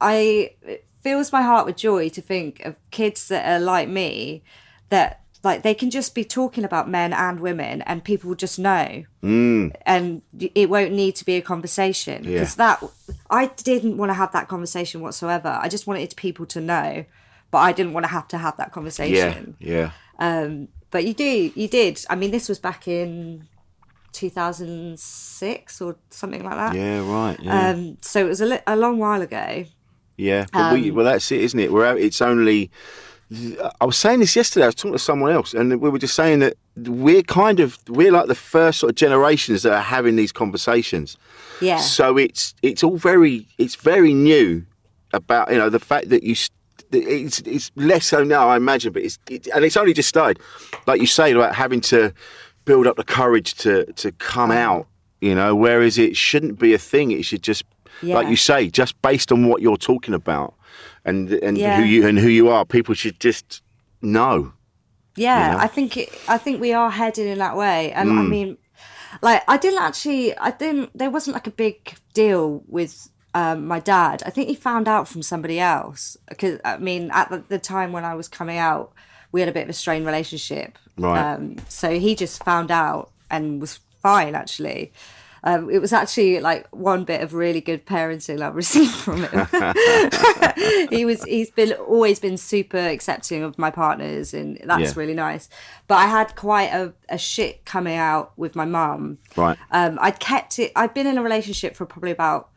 [0.01, 4.43] I it fills my heart with joy to think of kids that are like me
[4.89, 8.57] that like they can just be talking about men and women and people will just
[8.57, 9.73] know Mm.
[9.85, 12.31] and it won't need to be a conversation Yeah.
[12.39, 12.81] because that
[13.29, 15.59] I didn't want to have that conversation whatsoever.
[15.61, 17.03] I just wanted people to know,
[17.51, 18.73] but I didn't want to have to have that Yeah.
[18.73, 19.55] conversation.
[19.59, 19.91] Yeah.
[20.19, 22.05] Um, but you do, you did.
[22.09, 23.47] I mean, this was back in
[24.11, 26.75] 2006 or something like that.
[26.75, 26.99] Yeah.
[26.99, 27.39] Right.
[27.41, 27.69] Yeah.
[27.69, 29.65] Um, so it was a, li- a long while ago.
[30.17, 31.71] Yeah, but we, Um, well, that's it, isn't it?
[31.71, 32.69] We're out, it's only.
[33.81, 34.65] I was saying this yesterday.
[34.65, 37.77] I was talking to someone else, and we were just saying that we're kind of
[37.87, 41.17] we're like the first sort of generations that are having these conversations.
[41.59, 41.77] Yeah.
[41.77, 44.65] So it's it's all very it's very new
[45.13, 46.35] about you know the fact that you.
[46.91, 50.39] It's it's less so now, I imagine, but it's it, and it's only just started.
[50.85, 52.13] Like you say about having to
[52.65, 54.85] build up the courage to to come out.
[55.19, 57.09] You know, whereas it shouldn't be a thing.
[57.09, 57.63] It should just
[58.03, 60.53] like you say, just based on what you're talking about
[61.05, 61.77] and and Yeah.
[61.77, 63.61] who you and who you are, people should just
[64.01, 64.53] know.
[65.15, 65.63] Yeah, you know?
[65.63, 68.29] I think it, I think we are heading in that way, and I Mm.
[68.29, 68.57] mean,
[69.21, 70.89] like I didn't actually, I didn't.
[70.97, 74.21] There wasn't like a big deal with um, my dad.
[74.25, 77.91] I think he found out from somebody else because I mean, at the, the time
[77.91, 78.91] when I was coming out,
[79.31, 80.77] we had a bit of a strained relationship.
[80.97, 81.19] Right.
[81.33, 84.91] Um, so he just found out and was fine actually.
[85.45, 90.87] Um, it was actually like one bit of really good parenting I've received from him.
[90.89, 94.99] he was he's been always been super accepting of my partners and that's Yeah.
[94.99, 95.49] really nice.
[95.87, 99.17] But I had quite a, a shit coming out with my mum.
[99.35, 99.57] Right.
[99.71, 100.71] Um, I'd kept it.
[100.75, 102.49] I'd been in a relationship for probably about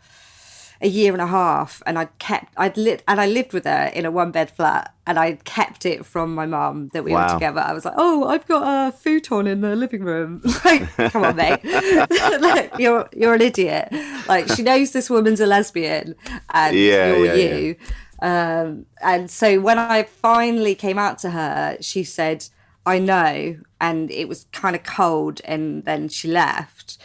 [0.80, 2.52] a year and a half, and I'd kept.
[2.56, 5.86] I'd lit, and I lived with her in a one bed flat, and I kept
[5.86, 7.60] it from my mum that we were together.
[7.60, 11.36] I was like, "Oh, I've got a futon in the living room." like, come on,
[11.36, 11.60] mate,
[12.40, 13.88] like, you're you're an idiot.
[14.28, 16.14] Like, she knows this woman's a lesbian,
[16.50, 17.56] and Yeah, you're yeah, yeah.
[17.56, 17.76] you.
[18.22, 22.46] Um, and so when I finally came out to her, she said,
[22.84, 23.58] I know.
[23.80, 25.40] And it was kind of cold.
[25.44, 26.98] And then she left.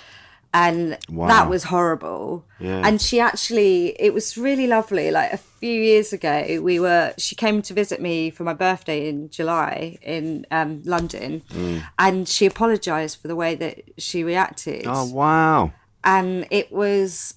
[0.54, 1.28] And Wow.
[1.28, 2.46] that was horrible.
[2.60, 2.86] Yeah.
[2.86, 5.10] And she actually, it was really lovely.
[5.10, 9.08] Like a few years ago, we were, she came to visit me for my birthday
[9.08, 11.42] in July in um, London.
[11.54, 11.84] Mm.
[11.98, 15.72] And she apologized for the way that she reacted Oh wow.
[16.04, 17.36] and it was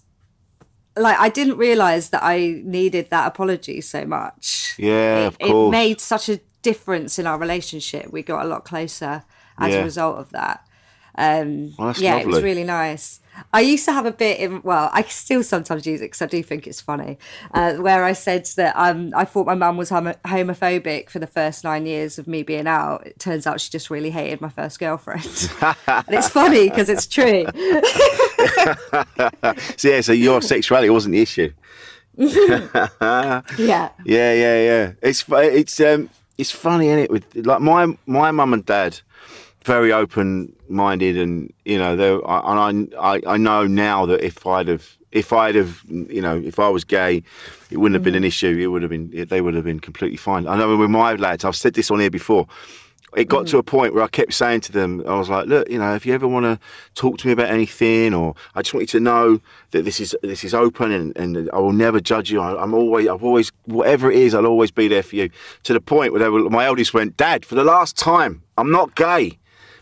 [0.97, 4.75] like I didn't realize that I needed that apology so much.
[4.79, 5.69] Yeah, it, of course.
[5.69, 8.13] It made such a difference in our relationship.
[8.13, 9.25] We got a lot closer
[9.59, 9.81] as Yeah.
[9.81, 10.65] a result of that.
[11.17, 13.21] Um, yeah, it was really nice.
[13.53, 16.27] I used to have a bit in, well, I still sometimes use it because I
[16.27, 17.19] do think it's funny,
[17.53, 21.27] uh, where I said that um, I thought my mum was homo- homophobic for the
[21.27, 23.05] first nine years of me being out.
[23.07, 25.51] It turns out she just really hated my first girlfriend.
[25.89, 27.45] and it's funny because it's true.
[29.77, 31.53] So yeah, so your sexuality wasn't the issue.
[32.17, 33.43] yeah.
[33.59, 34.93] Yeah, yeah, yeah.
[35.03, 37.11] It's it's um it's funny, isn't it?
[37.11, 39.01] With like my my mum and dad,
[39.65, 44.23] very open minded, and you know they I- and I, I I know now that
[44.25, 47.23] if I'd have if I'd have you know if I was gay,
[47.71, 48.27] it wouldn't have been an mm.
[48.27, 48.59] issue.
[48.61, 50.47] It would have been they would have been completely fine.
[50.47, 52.47] I know with my lads, I've said this on here before.
[53.17, 53.61] It got to mm.
[53.61, 56.05] a point where I kept saying to them, I was like, "Look, you know, if
[56.05, 56.59] you ever want to
[56.97, 60.17] talk to me about anything, or I just want you to know that this is
[60.23, 62.41] this is open, and, and I will never judge you.
[62.41, 65.31] I, I'm always, I've always, whatever it is, I'll always be there for you."
[65.63, 68.73] To the point where they were, my eldest went, "Dad, for the last time, I'm
[68.73, 69.39] not gay.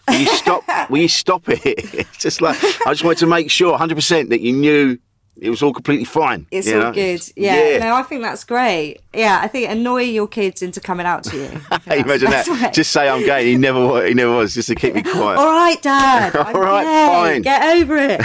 [0.08, 0.90] Will you stop?
[0.90, 1.62] will you stop it?"
[1.94, 4.98] It's just like I just wanted to make sure, 100, percent that you knew
[5.40, 6.46] it was all completely fine.
[6.50, 6.92] It's all know?
[6.92, 7.22] good.
[7.36, 7.70] Yeah.
[7.70, 7.78] yeah.
[7.78, 8.98] No, I think that's great.
[9.14, 11.44] Yeah, I think annoy your kids into coming out to you.
[11.86, 12.46] Imagine that.
[12.48, 12.70] way.
[12.72, 13.46] Just say I'm gay.
[13.50, 15.38] He never, wa- he never was, just to keep me quiet.
[15.38, 16.36] All right, Dad.
[16.36, 17.06] all right, gay.
[17.08, 17.42] fine.
[17.42, 18.20] Get over it.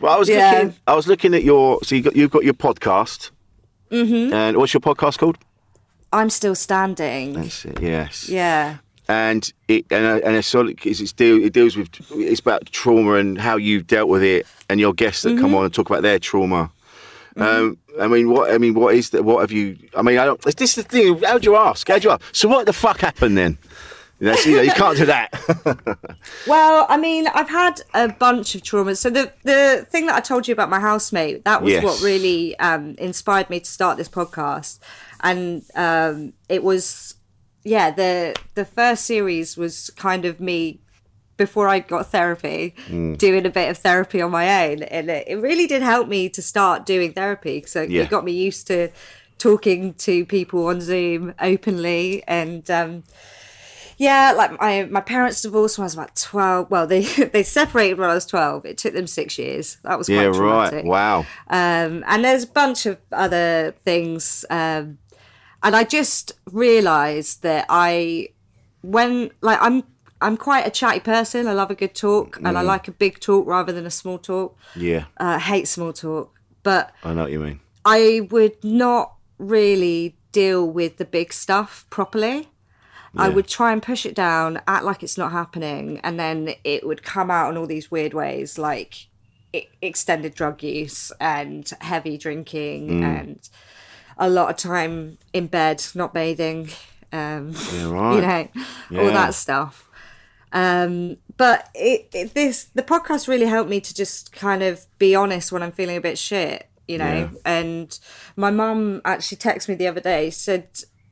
[0.00, 0.50] well, I was Yeah.
[0.52, 0.74] looking.
[0.86, 1.78] I was looking at your.
[1.84, 3.30] So you got you've got your podcast.
[3.90, 4.32] Mm-hmm.
[4.32, 5.36] And what's your podcast called?
[6.12, 7.34] I'm still standing.
[7.34, 7.80] That's it.
[7.80, 8.28] Yes.
[8.28, 8.78] Yeah.
[9.08, 12.66] And it and uh, and it's sort of it's, deal, it deals with it's about
[12.66, 15.40] trauma and how you've dealt with it, and your guests that Mm-hmm.
[15.40, 16.70] come on and talk about their trauma.
[17.36, 19.24] Um, I mean, what I mean, what is that?
[19.24, 19.76] What have you?
[19.96, 20.46] I mean, I don't.
[20.46, 21.20] Is this the thing?
[21.22, 21.88] How'd you ask?
[21.88, 22.22] How'd you ask?
[22.32, 23.58] So what the fuck happened then?
[24.20, 25.32] That's, you know, you can't do that.
[26.46, 28.98] Well, I mean, I've had a bunch of traumas.
[28.98, 31.82] So the the thing that I told you about my housemate, that was Yes.
[31.84, 34.78] what really um, inspired me to start this podcast,
[35.20, 37.14] and um, it was,
[37.64, 40.80] yeah, the the first series was kind of me
[41.36, 43.16] before I got therapy, Mm.
[43.18, 46.28] doing a bit of therapy on my own, and it, it really did help me
[46.28, 48.02] to start doing therapy because it, Yeah.
[48.02, 48.90] it got me used to
[49.38, 52.70] talking to people on Zoom openly and.
[52.70, 53.02] Um,
[53.98, 56.70] Yeah, like my my parents divorced when I was about twelve.
[56.70, 57.02] Well, they
[57.34, 58.64] they separated when I was twelve.
[58.66, 59.76] It took them six years.
[59.84, 60.84] That was quite Yeah, right.
[60.84, 61.18] Wow.
[61.48, 64.44] Um, and there's a bunch of other things.
[64.50, 64.98] Um,
[65.62, 68.28] and I just realised that I,
[68.82, 69.84] when like I'm
[70.20, 71.46] I'm quite a chatty person.
[71.48, 72.56] I love a good talk, and Mm.
[72.56, 74.56] I like a big talk rather than a small talk.
[74.76, 77.58] Yeah, Uh, I hate small talk, but I know what you mean.
[77.84, 82.48] I would not really deal with the big stuff properly.
[83.14, 86.86] I would try and push it down, act like it's not happening, and then it
[86.86, 89.08] would come out in all these weird ways, like
[89.82, 93.02] extended drug use and heavy drinking Mm.
[93.20, 93.48] and
[94.18, 96.68] a lot of time in bed, not bathing,
[97.12, 98.50] um, Yeah, right.
[98.90, 99.88] you know, all that stuff.
[100.52, 105.14] Um, but it, it, this the podcast really helped me to just kind of be
[105.14, 107.30] honest when I'm feeling a bit shit, you know.
[107.44, 107.98] And
[108.36, 110.68] my mum actually texted me the other day, said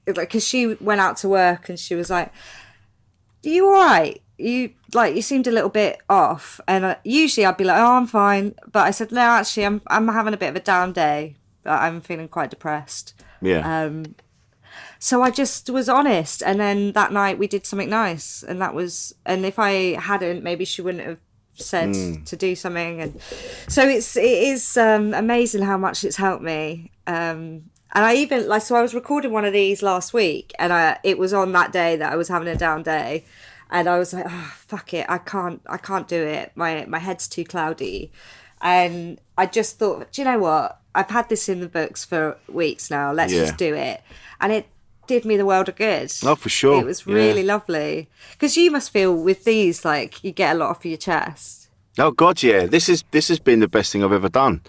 [0.06, 4.20] like because she went out to work and she was like, "Are you all right?
[4.36, 7.96] You like you seemed a little bit off." And uh, usually I'd be like, "Oh,
[7.96, 10.92] I'm fine," but I said, "No, actually, I'm I'm having a bit of a down
[10.92, 11.36] day.
[11.64, 13.62] I'm feeling quite depressed." Yeah.
[13.84, 14.14] Um,
[14.98, 18.74] so I just was honest, and then that night we did something nice, and that
[18.74, 19.14] was.
[19.26, 21.18] And if I hadn't, maybe she wouldn't have
[21.54, 22.24] said Mm.
[22.24, 23.00] to do something.
[23.02, 23.20] And
[23.68, 26.90] so it's it is um, amazing how much it's helped me.
[27.06, 30.72] Um, and I even like so I was recording one of these last week, and
[30.72, 33.24] I it was on that day that I was having a down day,
[33.70, 36.52] and I was like, oh fuck it, I can't I can't do it.
[36.54, 38.12] My my head's too cloudy,
[38.62, 40.79] and I just thought, do you know what?
[40.94, 43.12] I've had this in the books for weeks now.
[43.12, 43.40] Let's Yeah.
[43.40, 44.00] just do it,
[44.40, 44.66] and it
[45.06, 46.12] did me the world of good.
[46.24, 46.80] Oh, for sure.
[46.80, 47.14] It was Yeah.
[47.14, 50.96] really lovely because you must feel with these like you get a lot off your
[50.98, 51.68] chest.
[51.98, 52.66] Oh God, yeah.
[52.66, 54.62] This is this has been the best thing I've ever done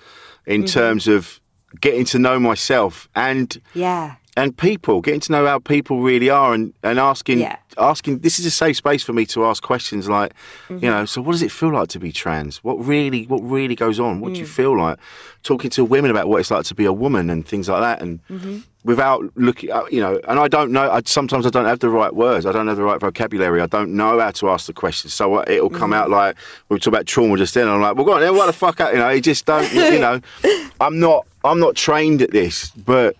[0.47, 0.73] in Mm-hmm.
[0.79, 1.39] terms of
[1.79, 4.15] getting to know myself and Yeah.
[4.37, 7.57] And people, getting to know how people really are, and and asking Yeah.
[7.77, 8.19] asking.
[8.19, 10.33] This is a safe space for me to ask questions like,
[10.69, 10.85] Mm-hmm.
[10.85, 12.63] you know, so what does it feel like to be trans?
[12.63, 14.21] What really what really goes on?
[14.21, 14.39] What do Mm.
[14.39, 14.97] you feel like?
[15.43, 18.01] Talking to women about what it's like to be a woman and things like that,
[18.01, 18.19] and.
[18.29, 18.57] Mm-hmm.
[18.83, 20.89] Without looking, uh, you know, and I don't know.
[20.89, 22.47] I, sometimes I don't have the right words.
[22.47, 23.61] I don't have the right vocabulary.
[23.61, 25.13] I don't know how to ask the questions.
[25.13, 26.35] So uh, it'll come out like
[26.67, 27.67] we talk about trauma just then.
[27.67, 28.35] I'm like, well, go on then.
[28.35, 28.79] What the fuck?
[28.81, 29.71] out," You know, you just don't.
[29.71, 30.19] You know,
[30.81, 31.27] I'm not.
[31.43, 33.15] I'm not trained at this, but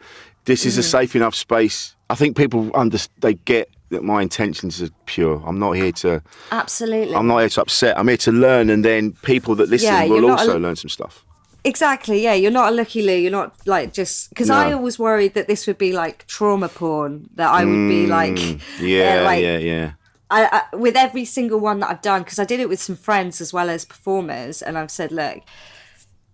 [0.52, 1.96] this is a safe enough space.
[2.10, 5.42] I think people under they get that my intentions are pure.
[5.46, 6.22] I'm not here to.
[6.52, 7.16] Absolutely.
[7.16, 7.98] I'm not here to upset.
[7.98, 10.90] I'm here to learn, and then people that listen Yeah, will also a- learn some
[10.90, 11.26] stuff.
[11.64, 12.24] Exactly.
[12.24, 13.14] Yeah, you're not a looky loo.
[13.24, 14.78] You're not like just because I No.
[14.78, 17.30] always worried that this would be like trauma porn.
[17.36, 19.92] That I would be like, Mm, Yeah, uh, like yeah, yeah.
[20.32, 20.40] I,
[20.72, 23.42] I with every single one that I've done because I did it with some friends
[23.42, 25.40] as well as performers, and I've said, look,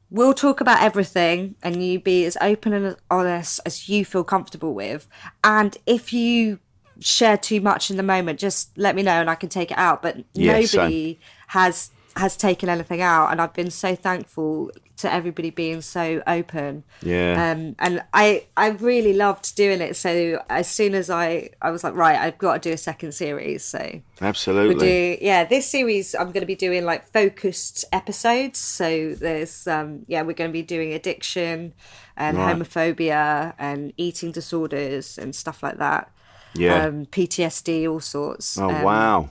[0.10, 4.24] we'll talk about everything, and you be as open and as honest as you feel
[4.24, 5.08] comfortable with,
[5.44, 6.60] and if you
[7.00, 9.78] share too much in the moment, just let me know and I can take it
[9.78, 10.02] out.
[10.02, 10.82] But Yeah, same.
[10.82, 16.22] nobody has has taken anything out, and I've been so thankful to everybody being so
[16.28, 16.84] open.
[17.02, 17.52] Yeah.
[17.52, 19.96] Um, and I I really loved doing it.
[19.96, 23.14] So as soon as I I was like, right, I've got to do a second
[23.14, 23.64] series.
[23.64, 24.74] So Absolutely.
[24.76, 29.68] we do yeah this series i'm going to be doing like focused episodes so there's
[29.68, 31.74] um yeah we're going to be doing addiction
[32.16, 32.56] and Right.
[32.56, 36.12] homophobia and eating disorders and stuff like that
[36.56, 36.86] Yeah.
[36.86, 39.30] um ptsd all sorts Oh um, wow!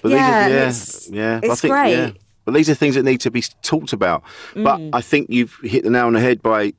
[0.00, 1.40] But yeah, are, yeah, it's- yeah.
[1.42, 2.16] it's great.
[2.48, 4.22] But these are things that need to be talked about.
[4.54, 4.88] But Mm.
[4.94, 6.72] I think you've hit the nail on the head by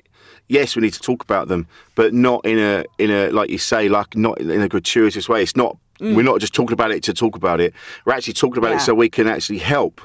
[0.48, 3.60] yes, we need to talk about them, but not in a in a like you
[3.60, 5.44] say, like not in a gratuitous way.
[5.44, 5.78] It's not.
[6.00, 7.72] We're not just talking about it to talk about it.
[8.06, 8.86] We're actually talking about it Mm.
[8.86, 10.02] So we can actually help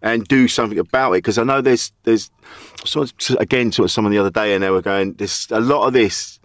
[0.00, 1.18] and do something about it.
[1.24, 2.30] Because I know there's there's
[2.84, 5.60] sort of, again sort of someone the other day and they were going there's a
[5.60, 6.38] lot of this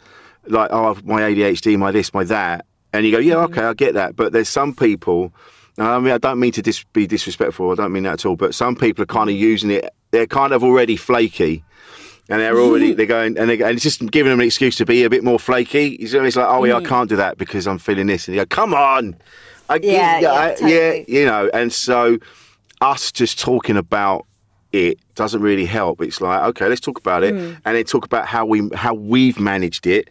[0.47, 3.93] like oh my ADHD, my this, my that, and you go yeah okay I get
[3.93, 5.31] that, but there's some people.
[5.77, 7.71] I mean, I don't mean to dis- be disrespectful.
[7.71, 8.35] I don't mean that at all.
[8.35, 9.89] But some people are kind of using it.
[10.11, 11.63] They're kind of already flaky,
[12.29, 14.85] and they're already they're going and, they, and it's just giving them an excuse to
[14.85, 15.97] be a bit more flaky.
[15.99, 18.35] You know, It's like, oh yeah, I can't do that because I'm feeling this, and
[18.35, 19.15] you go, come on,
[19.69, 21.05] I, Yeah, yeah, I- totally.
[21.09, 21.49] you know.
[21.53, 22.19] And so,
[22.81, 24.25] us just talking about
[24.71, 26.01] it doesn't really help.
[26.01, 27.53] It's like, okay, let's talk about it, Hmm.
[27.65, 30.09] and then talk about how we how we've managed it,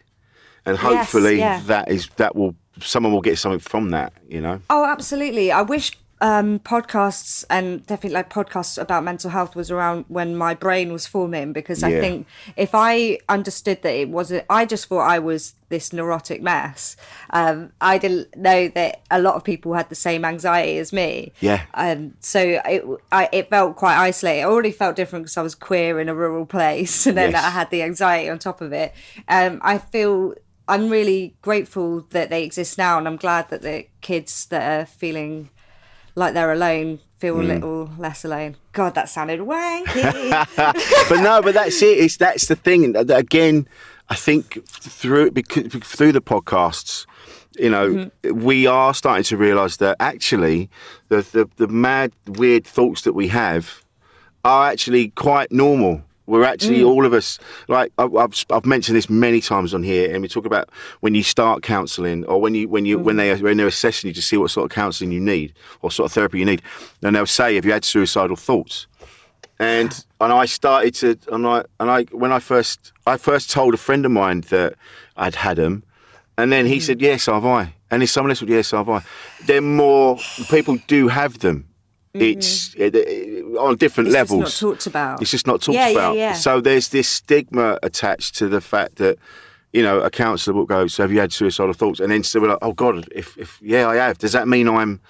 [0.67, 1.61] and hopefully yeah.
[1.67, 4.13] that is that will someone will get something from that.
[4.29, 4.61] You know.
[4.71, 5.53] Oh, absolutely.
[5.53, 10.55] I wish um, podcasts and definitely like podcasts about mental health was around when my
[10.55, 15.01] brain was forming because I think if I understood that it wasn't, I just thought
[15.01, 16.97] I was this neurotic mess.
[17.31, 21.33] Um, I didn't know that a lot of people had the same anxiety as me.
[21.41, 21.63] Yeah.
[21.75, 24.43] Um, so it, I, it felt quite isolated.
[24.43, 27.45] I already felt different because I was queer in a rural place, and then Yes.
[27.45, 28.95] I had the anxiety on top of it.
[29.29, 30.35] Um, I feel
[30.67, 34.87] I'm really grateful that they exist now, and I'm glad that the kids that are
[34.87, 35.51] feeling
[36.15, 37.49] like they're alone feel a mm.
[37.49, 38.57] little less alone.
[38.73, 40.31] God, that sounded wanky.
[41.09, 41.99] but no, but that's it.
[41.99, 42.97] It's that's the thing.
[42.97, 43.69] Again,
[44.09, 47.07] I think through through the podcasts,
[47.59, 48.41] you know, mm-hmm.
[48.41, 50.71] we are starting to realise that actually
[51.09, 53.83] the, the the mad, weird thoughts that we have
[54.45, 56.03] are actually quite normal.
[56.27, 60.23] We're actually all of us like I've I've mentioned this many times on here, and
[60.23, 60.71] we talk about
[61.01, 64.15] when you start counselling or when you when you when they when they're assessing you
[64.15, 65.53] to see what sort of counselling you need
[65.83, 66.63] or sort of therapy you need,
[67.03, 68.87] and they'll say, "Have you had suicidal thoughts?"
[69.59, 73.75] and and I started to I'm like and I when I first I first told
[73.75, 74.75] a friend of mine that
[75.17, 75.83] I'd had them,
[76.39, 76.69] and then Mm.
[76.69, 79.03] he said yes, have I, and then someone else said yes, have I.
[79.45, 80.19] Then more
[80.49, 81.67] people do have them.
[82.15, 82.83] It's mm-hmm.
[82.83, 84.17] eh, it, it- eh, on different Mm-hmm.
[84.17, 84.63] It's just levels.
[84.63, 85.23] not talked about.
[85.23, 86.17] It's just not talked Yeah, yeah, about.
[86.17, 86.33] yeah.
[86.35, 89.19] So there's this stigma attached to the fact that.
[89.73, 90.87] You know, a counsellor will go.
[90.87, 91.99] So, have you had suicidal thoughts?
[91.99, 94.19] And then so we're like, "Oh God, if, if yeah, I have.
[94.19, 95.01] Does that mean I'm?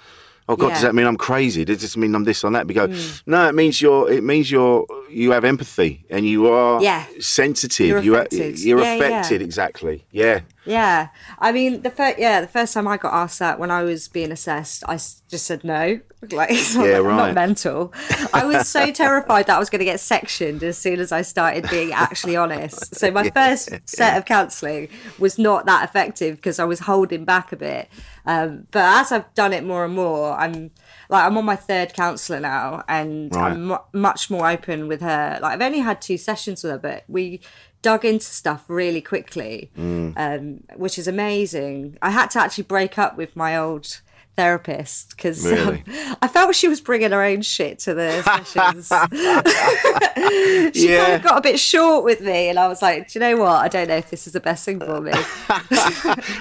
[0.49, 1.63] Oh God, does that mean I'm crazy?
[1.65, 2.65] Does this mean I'm this or that?
[2.65, 3.21] We go, mm.
[3.27, 4.11] no, it means you're.
[4.11, 4.87] It means you're.
[5.09, 7.05] You have empathy and you are Yeah.
[7.19, 7.87] sensitive.
[7.87, 8.55] You're you affected.
[8.55, 9.29] Are, you're Yeah, yeah.
[9.33, 10.05] exactly.
[10.11, 10.41] Yeah.
[10.67, 13.83] Yeah, I mean the first yeah the first time I got asked that when I
[13.83, 15.99] was being assessed, I just said no.
[16.31, 17.17] Like, it's not, Yeah, I'm right.
[17.17, 17.93] not mental.
[18.33, 21.21] I was so terrified that I was going to get sectioned as soon as I
[21.21, 22.95] started being actually honest.
[22.95, 24.89] So my first set of counselling
[25.19, 27.89] was not that effective because I was holding back a bit.
[28.25, 30.71] Um, but as I've done it more and more, I'm
[31.09, 33.51] like I'm on my third counsellor now, and Right.
[33.53, 35.39] I'm mu- much more open with her.
[35.41, 37.41] Like I've only had two sessions with her, but we
[37.81, 41.97] dug into stuff really quickly, um, which is amazing.
[42.01, 44.01] I had to actually break up with my old
[44.37, 45.83] therapist because Really?
[45.87, 48.87] um, I felt she was bringing her own shit to the sessions.
[50.75, 51.03] she Yeah.
[51.05, 53.37] kind of got a bit short with me, and I was like, "Do you know
[53.37, 53.61] what?
[53.63, 55.11] I don't know if this is the best thing for me."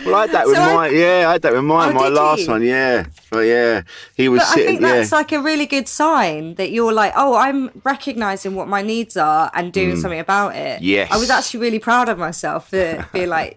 [0.04, 0.88] Well, I had that with I- my.
[0.88, 1.90] Yeah, I had that with mine.
[1.92, 2.48] Oh, my last you?
[2.50, 2.62] one.
[2.62, 3.06] Yeah.
[3.30, 3.82] But yeah,
[4.16, 4.66] he was But I sitting.
[4.68, 4.92] think yeah.
[4.94, 9.16] that's like a really good sign that you're like, oh, I'm recognizing what my needs
[9.16, 10.80] are and doing something about it.
[10.80, 10.82] Mm.
[10.82, 11.10] Yes.
[11.10, 13.56] I was actually really proud of myself for being like, "Y-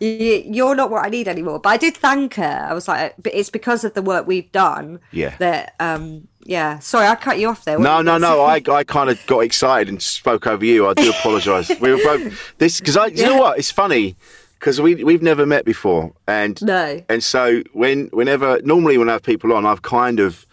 [0.00, 1.58] you're not what I need anymore.
[1.58, 2.66] But I did thank her.
[2.68, 5.00] I was like, but it's because of the work we've done.
[5.10, 5.36] Yeah.
[5.38, 6.78] That, um, yeah.
[6.80, 7.78] Sorry, I cut you off there.
[7.78, 8.42] No, no, no.
[8.42, 10.86] I, I kind of got excited and spoke over you.
[10.86, 11.70] I do apologise.
[11.80, 13.06] we were both this because I.
[13.06, 13.58] You know what?
[13.58, 14.16] It's funny
[14.58, 17.02] because we we've never met before, and No.
[17.08, 20.46] and so when whenever normally when I have people on, I've kind of.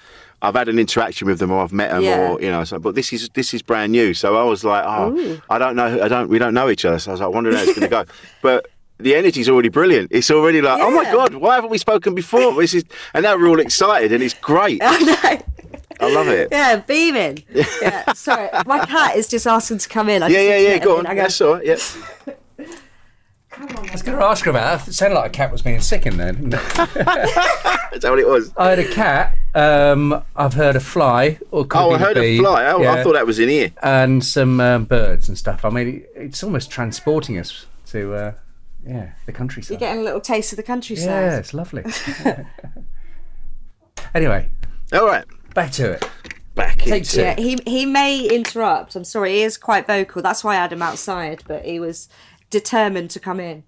[0.45, 2.31] I've had an interaction with them, or I've met them, Yeah.
[2.31, 2.65] or you know.
[2.65, 5.73] So, but this is this is brand new, so I was like, oh, I don't
[5.77, 6.99] know, I don't, we don't know each other.
[6.99, 8.03] So I was like, wondering how it's going to go.
[8.41, 8.67] But
[9.03, 10.09] the energy's already brilliant.
[10.11, 12.53] It's already like, oh my god, why haven't we spoken before?
[12.59, 12.83] This is,
[13.13, 14.79] and now we're all excited, and it's great.
[14.83, 15.41] I know.
[15.99, 16.49] I love it.
[16.51, 17.43] Yeah, beaming.
[17.53, 18.49] Yeah, sorry.
[18.65, 20.23] My cat is just asking to come in.
[20.23, 20.77] I Yeah, just yeah, yeah.
[20.79, 21.05] Go on.
[21.05, 21.65] I go, That's all right.
[21.65, 21.77] Yeah.
[23.55, 24.87] On, I was going to ask her about that.
[24.87, 26.33] It sounded like a cat was being sick in there.
[26.33, 28.51] That's that what it was.
[28.57, 29.37] I had a cat.
[29.53, 31.37] Um, I've heard a fly.
[31.51, 32.65] Or could Oh, be I heard bee, a fly.
[32.65, 33.71] Oh, I thought that was in here.
[33.83, 35.63] And some um, birds and stuff.
[35.63, 38.33] I mean, it's almost transporting us to, uh,
[38.85, 39.71] yeah, the countryside.
[39.71, 41.07] You're getting a little taste of the countryside.
[41.07, 41.83] yeah, it's lovely.
[44.15, 44.49] anyway,
[44.91, 45.25] All right.
[45.53, 46.09] back to it.
[46.55, 47.21] Back Take into two.
[47.21, 48.95] Yeah, he he may interrupt.
[48.95, 50.21] I'm sorry, he is quite vocal.
[50.21, 52.07] That's why I had him outside, but he was
[52.51, 53.63] determined to come in.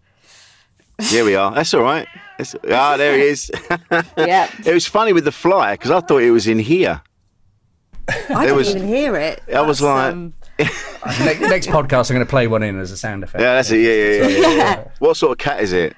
[1.02, 1.54] Here we are.
[1.54, 2.08] That's all right.
[2.38, 3.52] That's, ah, there he is.
[4.18, 7.02] Yeah, it was funny with the fly because I thought it was in here.
[8.08, 9.42] I There didn't was- even hear it.
[9.54, 12.98] I was like- um, next, next podcast, I'm going to play one in as a
[12.98, 13.42] sound effect.
[13.42, 13.80] Yeah, that's it.
[13.80, 14.40] Yeah, yeah, yeah.
[14.50, 14.84] yeah, Yeah.
[15.00, 15.96] What sort of cat is it?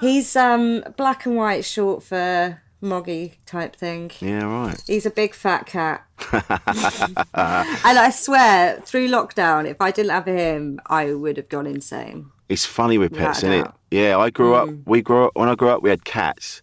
[0.00, 4.10] he's um black and white, short for moggy type thing.
[4.20, 4.82] Yeah, right.
[4.86, 6.04] He's a big fat cat.
[6.32, 12.30] and I swear, through lockdown, if I didn't have him, I would have gone insane.
[12.48, 13.72] It's funny with pets, a isn't it?
[13.90, 14.68] Yeah, I grew up.
[14.86, 15.82] We grew up when I grew up.
[15.82, 16.62] We had cats,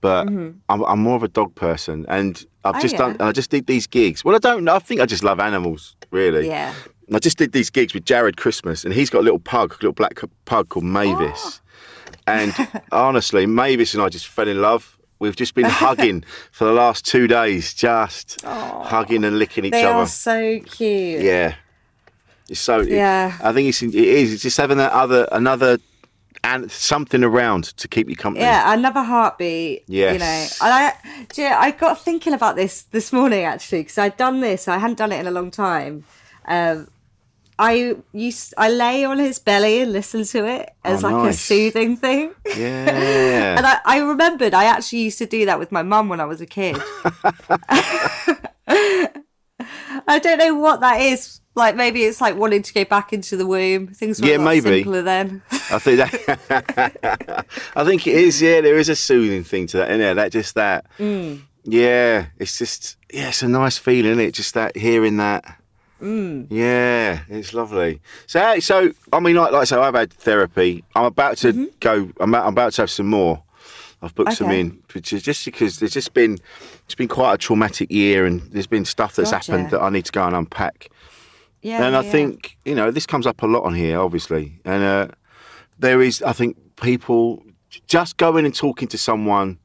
[0.00, 0.58] but Mm-hmm.
[0.68, 2.98] I'm, I'm more of a dog person, and I've Oh, just yeah.
[2.98, 3.16] done.
[3.20, 4.24] I just did these gigs.
[4.24, 4.64] Well, I don't.
[4.64, 4.74] know.
[4.74, 6.46] I think I just love animals, really.
[6.48, 6.74] Yeah.
[7.06, 9.72] And I just did these gigs with Jarred Christmas, and he's got a little pug,
[9.72, 11.60] a little black pug called Mavis.
[11.62, 12.12] Oh.
[12.26, 12.54] And
[12.92, 14.98] honestly, Mavis and I just fell in love.
[15.20, 19.84] We've just been hugging for the last two days, just hugging and licking each They
[19.84, 20.00] other.
[20.00, 21.22] are so cute.
[21.22, 21.54] Yeah,
[22.48, 22.80] it's so.
[22.80, 23.36] Yeah.
[23.42, 24.32] I think it's it is.
[24.34, 25.78] It's just having that other another
[26.44, 28.44] and something around to keep you company.
[28.44, 29.84] Yeah, another heartbeat.
[29.86, 30.12] Yes.
[30.12, 33.98] You know, and I, you know, I got thinking about this this morning actually because
[33.98, 34.68] I'd done this.
[34.68, 36.04] I hadn't done it in a long time.
[36.46, 36.88] Um,
[37.58, 41.32] I used I lay on his belly and listen to it as Oh, like a
[41.32, 42.32] soothing thing.
[42.56, 43.56] Yeah.
[43.58, 46.24] And I, I remembered I actually used to do that with my mum when I
[46.24, 46.76] was a kid.
[50.06, 53.36] I don't know what that is Like maybe it's like wanting to go back into
[53.36, 53.88] the womb.
[53.88, 54.82] Things were Yeah, maybe.
[54.82, 55.42] simpler then.
[55.70, 57.46] I think that.
[57.76, 58.40] I think it is.
[58.40, 60.14] Yeah, there is a soothing thing to that, isn't there?
[60.14, 60.86] That just that.
[60.98, 61.42] Mm.
[61.64, 64.32] Yeah, it's just yeah, it's a nice feeling, isn't it?
[64.32, 65.44] Just that hearing that.
[66.00, 66.46] Mm.
[66.48, 68.00] Yeah, it's lovely.
[68.26, 70.84] So, so I mean, like, like I say, I've had therapy.
[70.94, 72.08] I'm about to go.
[72.20, 73.42] I'm, I'm about to have some more.
[74.00, 74.54] I've booked some Mm-hmm.
[74.60, 76.38] In, which is just because there's just been
[76.84, 79.50] it's been quite a traumatic year, and there's been stuff that's Gotcha.
[79.52, 80.88] happened that I need to go and unpack.
[81.68, 81.84] Yeah.
[81.86, 82.10] and I yeah.
[82.10, 85.08] think you know this comes up a lot on here, obviously, and uh,
[85.78, 87.42] there is, I think, people
[87.86, 89.58] just going and talking to someone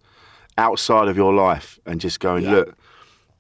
[0.58, 2.78] outside of your life and just going, look,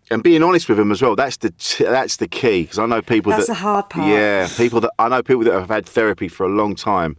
[0.09, 1.15] and being honest with them as well.
[1.15, 4.07] That's the that's the key because I know people That's that the hard part.
[4.09, 7.15] Yeah, people that I know people that have had therapy for a long time,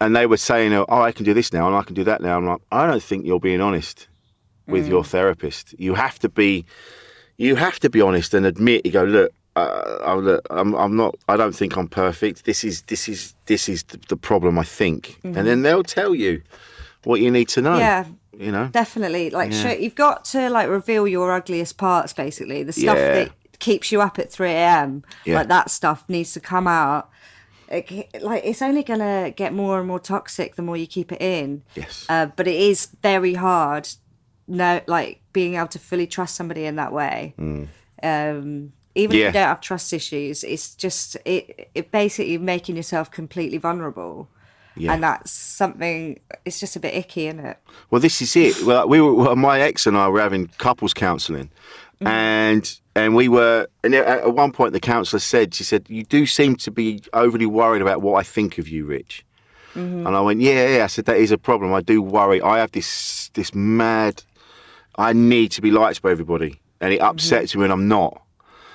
[0.00, 2.20] and they were saying, "Oh, I can do this now and I can do that
[2.20, 4.08] now." I'm like, I don't think you're being honest
[4.66, 4.90] with Mm.
[4.90, 5.74] your therapist.
[5.78, 6.64] You have to be,
[7.36, 8.86] you have to be honest and admit.
[8.86, 9.30] You go, look.
[9.56, 11.14] Uh, I'm, I'm, not.
[11.28, 12.44] I don't think I'm perfect.
[12.44, 14.58] This is, this is, this is the, problem.
[14.58, 16.42] I think, and then they'll tell you
[17.04, 17.78] what you need to know.
[17.78, 18.12] Mm-hmm.
[18.38, 18.44] Yeah.
[18.46, 18.68] you know.
[18.72, 19.30] Definitely.
[19.30, 19.62] Like Yeah.
[19.62, 22.62] show, you've got to like reveal your ugliest parts basically.
[22.64, 23.14] The stuff Yeah.
[23.14, 25.04] that keeps you up at 3 a.m.
[25.24, 25.36] Yeah.
[25.36, 27.10] Like that stuff needs to come out.
[27.68, 31.20] It, like it's only gonna get more and more toxic the more you keep it
[31.22, 31.62] in.
[31.74, 32.06] Yes.
[32.08, 33.88] Uh, but it is very hard.
[34.46, 37.34] No, like being able to fully trust somebody in that way.
[38.02, 41.70] Um, even if you don't have trust issues, it's just it.
[41.74, 44.28] It basically making yourself completely vulnerable.
[44.76, 44.92] Yeah.
[44.92, 46.18] And that's something.
[46.44, 47.58] It's just a bit icky, isn't it?
[47.90, 48.62] Well, this is it.
[48.64, 51.50] Well, we were well, my ex and I were having couples counselling,
[52.00, 52.06] mm.
[52.06, 56.26] and and we were and at one point the counsellor said, she said, "You do
[56.26, 59.24] seem to be overly worried about what I think of you, Rich."
[59.74, 60.06] Mm-hmm.
[60.06, 61.72] And I went, "Yeah, yeah." I said, "That is a problem.
[61.72, 62.40] I do worry.
[62.42, 64.22] I have this this mad.
[64.96, 67.10] I need to be liked by everybody, and it mm-hmm.
[67.10, 68.20] upsets me when I'm not."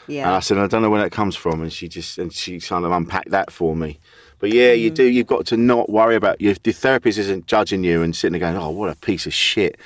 [0.09, 0.27] Yeah.
[0.27, 1.61] And I said, I don't know where that comes from.
[1.61, 3.99] And she just, and she kind of unpacked that for me.
[4.39, 5.13] But yeah, you do, mm.
[5.13, 8.51] you've got to not worry about, your, the therapist isn't judging you and sitting there
[8.51, 9.77] going, oh, what a piece of shit.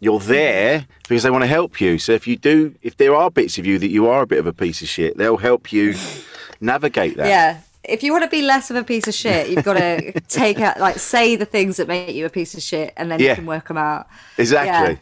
[0.00, 0.26] You're mm.
[0.26, 1.98] there because they want to help you.
[1.98, 4.38] So if you do, if there are bits of you that you are a bit
[4.38, 5.94] of a piece of shit, they'll help you
[6.60, 7.28] navigate that.
[7.28, 7.60] Yeah.
[7.84, 10.58] If you want to be less of a piece of shit, you've got to take
[10.60, 13.30] out, like, say the things that make you a piece of shit, and then Yeah.
[13.30, 14.06] you can work them out.
[14.36, 14.94] Exactly.
[14.94, 14.98] Yeah.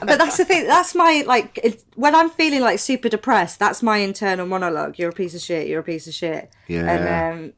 [0.00, 0.66] But that's the thing.
[0.66, 3.58] That's my like it, when I'm feeling like super depressed.
[3.58, 4.98] That's my internal monologue.
[4.98, 5.66] You're a piece of shit.
[5.68, 6.50] You're a piece of shit.
[6.68, 6.90] Yeah.
[6.90, 7.52] And um,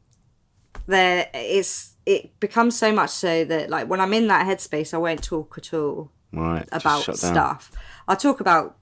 [0.87, 4.97] there, it's it becomes so much so that like when I'm in that headspace, I
[4.97, 6.67] won't talk at all Right.
[6.71, 7.71] about stuff.
[8.07, 8.77] I'll talk about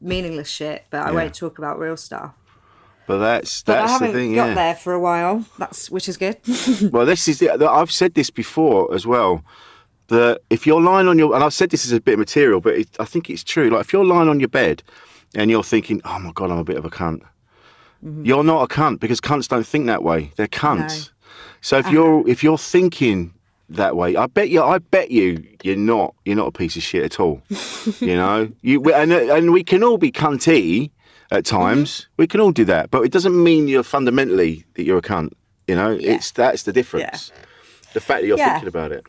[0.00, 1.14] meaningless shit, but I Yeah.
[1.14, 2.32] won't talk about real stuff.
[3.06, 4.34] But that's, that's But I that's the haven't thing.
[4.34, 4.54] got yeah.
[4.54, 5.44] there for a while.
[5.58, 6.38] That's which is good.
[6.92, 9.42] well, this is the, I've said this before as well.
[10.10, 12.74] That if you're lying on your, and I've said this is a bit material, but
[12.74, 13.70] it, I think it's true.
[13.70, 14.82] Like if you're lying on your bed
[15.34, 17.22] and you're thinking, "Oh my god, I'm a bit of a cunt,"
[18.04, 18.24] mm-hmm.
[18.24, 20.32] you're not a cunt because cunts don't think that way.
[20.36, 21.10] They're cunts.
[21.60, 21.92] So if uh-huh.
[21.92, 23.34] you're if you're thinking
[23.68, 26.82] that way, I bet you, I bet you, you're not, you're not a piece of
[26.82, 27.40] shit at all.
[28.00, 30.90] you know, you and and we can all be cunty
[31.30, 31.56] at mm-hmm.
[31.56, 32.08] times.
[32.16, 35.32] We can all do that, but it doesn't mean you're fundamentally that you're a cunt.
[35.68, 37.30] You know, it's that's the difference.
[37.92, 38.54] The fact that you're Yeah.
[38.54, 39.06] thinking about it.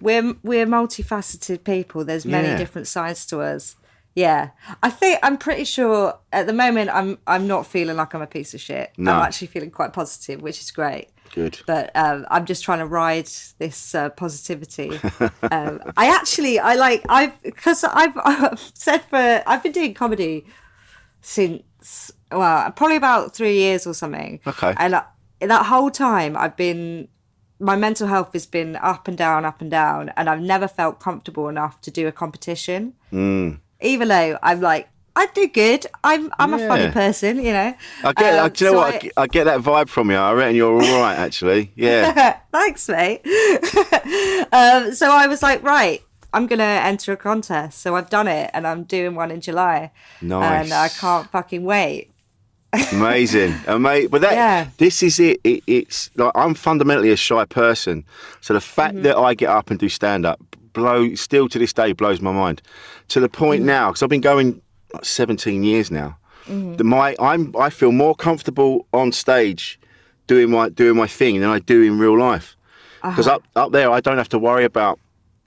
[0.00, 2.04] We're we're multifaceted people.
[2.04, 2.56] There's many Yeah.
[2.58, 3.76] different sides to us.
[4.14, 4.50] Yeah,
[4.82, 8.26] I think I'm pretty sure at the moment I'm I'm not feeling like I'm a
[8.26, 8.90] piece of shit.
[8.96, 9.12] No.
[9.12, 11.08] I'm actually feeling quite positive, which is great.
[11.32, 11.60] Good.
[11.64, 13.28] But um, I'm just trying to ride
[13.58, 14.98] this uh, positivity.
[15.50, 20.44] um, I actually I like I've because I've, I've said for I've been doing comedy
[21.20, 24.40] since well probably about three years or something.
[24.46, 24.74] Okay.
[24.76, 25.00] And
[25.40, 27.08] in that whole time I've been
[27.60, 30.98] my mental health has been up and down, up and down, and I've never felt
[30.98, 32.94] comfortable enough to do a competition.
[33.12, 33.60] Mm.
[33.82, 35.86] Even though I'm like, I do good.
[36.02, 37.74] I'm I'm a funny person, you know.
[38.04, 38.38] I get.
[38.38, 39.04] Um, I, do you know so what?
[39.04, 40.16] I, I get that vibe from you.
[40.16, 41.72] I reckon you're all right, actually.
[41.76, 42.38] Yeah.
[42.52, 43.20] Thanks, mate.
[44.52, 46.02] um, so I was like, right,
[46.32, 47.80] I'm gonna enter a contest.
[47.80, 49.90] So I've done it, and I'm doing one in July.
[50.22, 50.64] Nice.
[50.64, 52.09] And I can't fucking wait.
[52.92, 54.10] Amazing, amazing.
[54.10, 54.66] But that Yeah.
[54.78, 55.40] this is it.
[55.44, 55.62] it.
[55.66, 58.04] It's like I'm fundamentally a shy person,
[58.40, 59.02] so the fact Mm-hmm.
[59.04, 60.40] that I get up and do stand up
[60.72, 62.62] blow still to this day blows my mind.
[63.08, 63.44] To the Mm-hmm.
[63.44, 64.60] point now, because I've been going
[64.94, 66.16] like 17 years now.
[66.46, 66.76] Mm-hmm.
[66.76, 69.78] that My I'm I feel more comfortable on stage
[70.26, 72.56] doing my doing my thing than I do in real life.
[73.02, 73.36] Because Uh-huh.
[73.36, 74.98] up up there, I don't have to worry about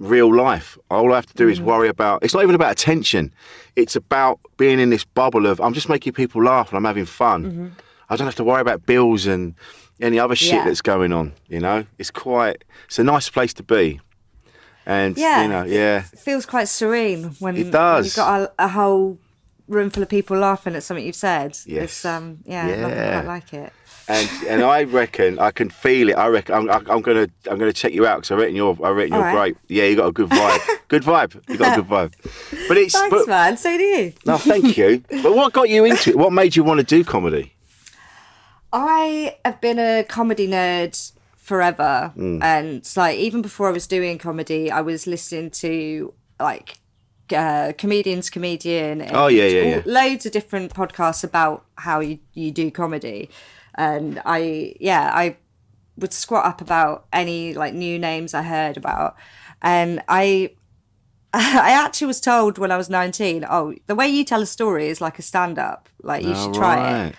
[0.04, 0.78] real life.
[0.92, 2.24] All I have to do is worry about.
[2.24, 3.34] It's not even about attention.
[3.76, 7.06] It's about being in this bubble of I'm just making people laugh and I'm having
[7.06, 7.76] fun.
[8.10, 9.56] I don't have to worry about bills and
[10.02, 10.66] any other shit Yeah.
[10.66, 11.34] that's going on.
[11.48, 12.64] You know, it's quite.
[12.88, 14.00] It's a nice place to be.
[14.86, 15.44] And Yeah.
[15.44, 18.06] you know, yeah, It feels quite serene when, It when does.
[18.06, 19.18] you've got a, a whole
[19.70, 21.58] room full of people laughing at something you've said.
[21.66, 21.84] Yes.
[21.84, 23.22] It's, um, yeah, Yeah.
[23.22, 23.72] quite like it.
[24.08, 26.14] And and I reckon I can feel it.
[26.14, 28.90] I reckon I'm, I'm gonna I'm gonna check you out because I reckon you're I
[28.90, 29.56] reckon you're right.
[29.56, 29.58] great.
[29.68, 30.78] Yeah, you got a good vibe.
[30.88, 31.42] good vibe.
[31.50, 32.68] You got a good vibe.
[32.68, 33.58] But it's Thanks, but, man.
[33.58, 34.14] So do you.
[34.26, 35.04] no, thank you.
[35.10, 36.18] But what got you into it?
[36.18, 37.54] What made you want to do comedy?
[38.72, 42.42] I have been a comedy nerd forever, and
[42.78, 46.80] it's like even before I was doing comedy, I was listening to like
[47.36, 49.02] uh, comedians, comedian.
[49.02, 53.30] And Oh, yeah, yeah, all- Loads of different podcasts about how you you do comedy,
[53.76, 55.38] and I yeah I
[55.98, 59.16] would squat up about any like new names I heard about,
[59.62, 60.52] and I.
[61.36, 64.88] I actually was told when I was 19, oh, the way you tell a story
[64.90, 65.90] is like a stand up.
[66.04, 67.16] Like, you should try it.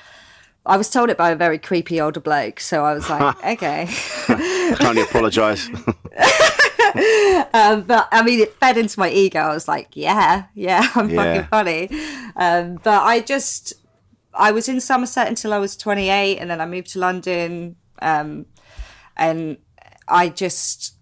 [0.64, 3.88] I was told it by a very creepy older bloke, so I was like, okay.
[4.26, 5.66] Can only apologise.
[7.52, 9.40] um, but I mean, it fed into my ego.
[9.40, 11.24] I was like, yeah, yeah, I'm Yeah.
[11.24, 11.88] fucking funny.
[12.36, 13.74] Um, but I just,
[14.37, 17.76] I was in Somerset until I was 28, and then I moved to London.
[18.03, 18.47] Um,
[19.16, 19.59] and
[20.09, 20.95] I just,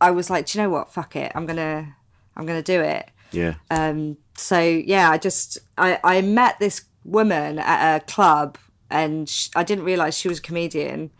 [0.00, 0.92] I was like, do you know what?
[0.92, 1.32] Fuck it.
[1.34, 1.96] I'm gonna,
[2.36, 3.10] I'm gonna do it.
[3.30, 3.54] yeah.
[3.70, 8.58] Um, so yeah, I just I, I met this woman at a club,
[8.90, 11.10] and sh- I didn't realize she was a comedian.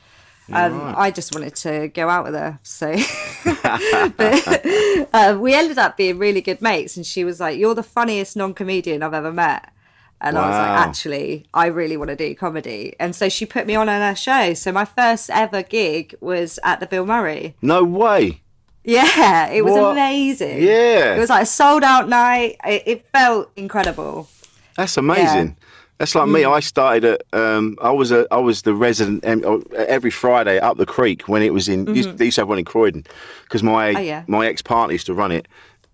[0.52, 2.92] Um, I just wanted to go out with her, so
[4.16, 4.66] but
[5.14, 6.96] uh, we ended up being really good mates.
[6.96, 9.72] And she was like, "You're the funniest non-comedian I've ever met."
[10.24, 12.94] And I was like, actually, I really want to do comedy.
[13.00, 14.54] And so she put me on on her show.
[14.54, 17.56] So my first ever gig was at the Bill Murray.
[17.60, 18.40] No way.
[18.84, 19.92] Yeah, it was What?
[19.92, 20.62] amazing.
[20.62, 21.16] Yeah.
[21.16, 22.56] It was like a sold out night.
[22.64, 24.28] It, it felt incredible.
[24.76, 25.56] That's amazing.
[25.98, 26.32] That's like Mm.
[26.34, 26.44] me.
[26.44, 27.22] I started at.
[27.32, 28.26] Um, I was a.
[28.32, 31.92] I was the resident oh, every Friday up the creek when it was in.
[31.94, 33.04] Used, they used to have one in Croydon
[33.44, 33.96] because my Mm-hmm.
[33.98, 34.22] Oh, yeah.
[34.26, 35.46] my ex partner used to run it,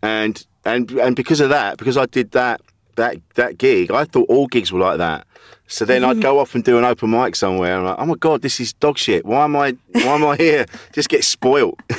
[0.03, 2.61] and and and because of that, because I did that
[2.99, 5.27] that that gig, I thought all gigs were like that.
[5.71, 6.03] So then.
[6.03, 8.41] I'd go off and do an open mic somewhere, and I'm like, oh my god,
[8.41, 9.27] this is dog shit.
[9.27, 9.77] Why am I?
[9.93, 10.65] Why am I here?
[10.95, 11.79] Just get spoilt.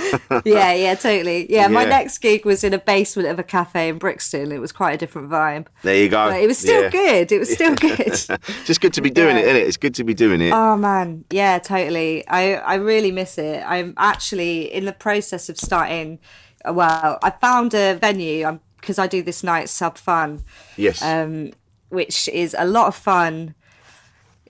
[0.44, 1.46] yeah, yeah, totally.
[1.52, 4.52] Yeah, my next gig was in a basement of a cafe in Brixton.
[4.52, 5.68] It was quite a different vibe.
[5.84, 6.30] there you go.
[6.32, 6.90] But it was still Yeah.
[6.90, 7.32] good.
[7.32, 7.98] It was still good.
[8.66, 9.44] Just good to be doing Yeah.
[9.44, 9.68] it, isn't it?
[9.68, 10.52] It's good to be doing it.
[10.52, 12.28] Oh man, yeah, totally.
[12.28, 13.64] I I really miss it.
[13.68, 16.18] I'm actually in the process of starting.
[16.66, 20.44] Well, I found a venue because I do this night sub fun,
[20.78, 21.02] yes.
[21.02, 21.52] um,
[21.90, 23.56] which is a lot of fun.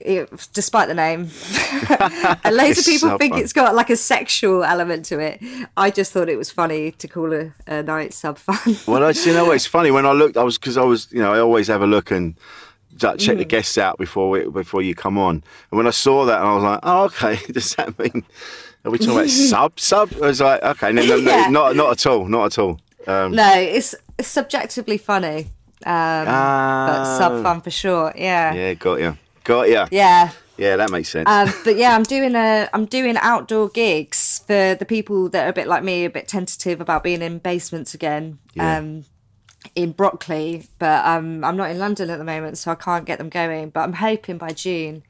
[0.02, 1.28] It, despite the name,
[2.42, 3.42] and loads of people Sub think Fun.
[3.42, 5.42] it's got like a sexual element to it.
[5.76, 8.76] I just thought it was funny to call a, a night sub fun.
[8.86, 9.56] Well, I, you know what?
[9.56, 10.38] It's funny when I looked.
[10.38, 12.34] I was because I was, you know, I always have a look and
[12.98, 13.38] check Mm.
[13.38, 15.44] the guests out before we, before you come on.
[15.70, 17.38] And when I saw that, I was like, oh, okay.
[17.52, 18.24] Does that mean
[18.86, 20.12] are we talking about sub sub?
[20.22, 22.80] I was like, okay, no, no, no, not not at all, not at all.
[23.06, 23.94] Um, no, it's
[24.26, 25.46] subjectively funny,
[25.86, 28.12] um, but sub ah, fun for sure.
[28.16, 28.74] Yeah, yeah.
[28.74, 29.84] Got you, got you.
[29.90, 31.26] Yeah, Yeah, that makes sense.
[31.26, 35.50] Um, but yeah, I'm doing a I'm doing outdoor gigs for the people that are
[35.50, 38.38] a bit like me, a bit tentative about being in basements again.
[38.54, 38.78] Yeah.
[38.78, 39.04] Um,
[39.74, 43.18] in Brockley, but um, I'm not in London at the moment, so I can't get
[43.18, 43.70] them going.
[43.70, 45.02] But I'm hoping by June.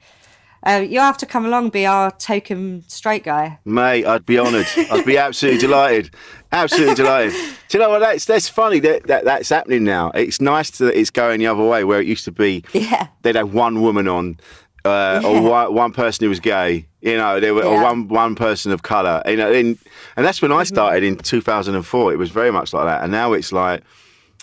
[0.67, 3.59] Uh, you'll have to come along, be our token straight guy.
[3.65, 4.67] Mate, I'd be honoured.
[4.91, 6.15] I'd be absolutely delighted.
[6.53, 7.33] Absolutely delighted.
[7.69, 8.01] Do you know what?
[8.01, 10.11] That's that's funny that, that that's happening now.
[10.11, 13.07] It's nice that it's going the other way, where it used to be Yeah.
[13.23, 14.39] they'd have one woman on,
[14.85, 15.41] uh, or Yeah.
[15.41, 16.87] one, one person who was gay.
[17.01, 19.23] You know, there were or one one person of colour.
[19.27, 19.79] You know, and,
[20.17, 20.75] and that's when I Mm-hmm.
[20.75, 22.13] started in 2004.
[22.13, 23.83] It was very much like that, and now it's like.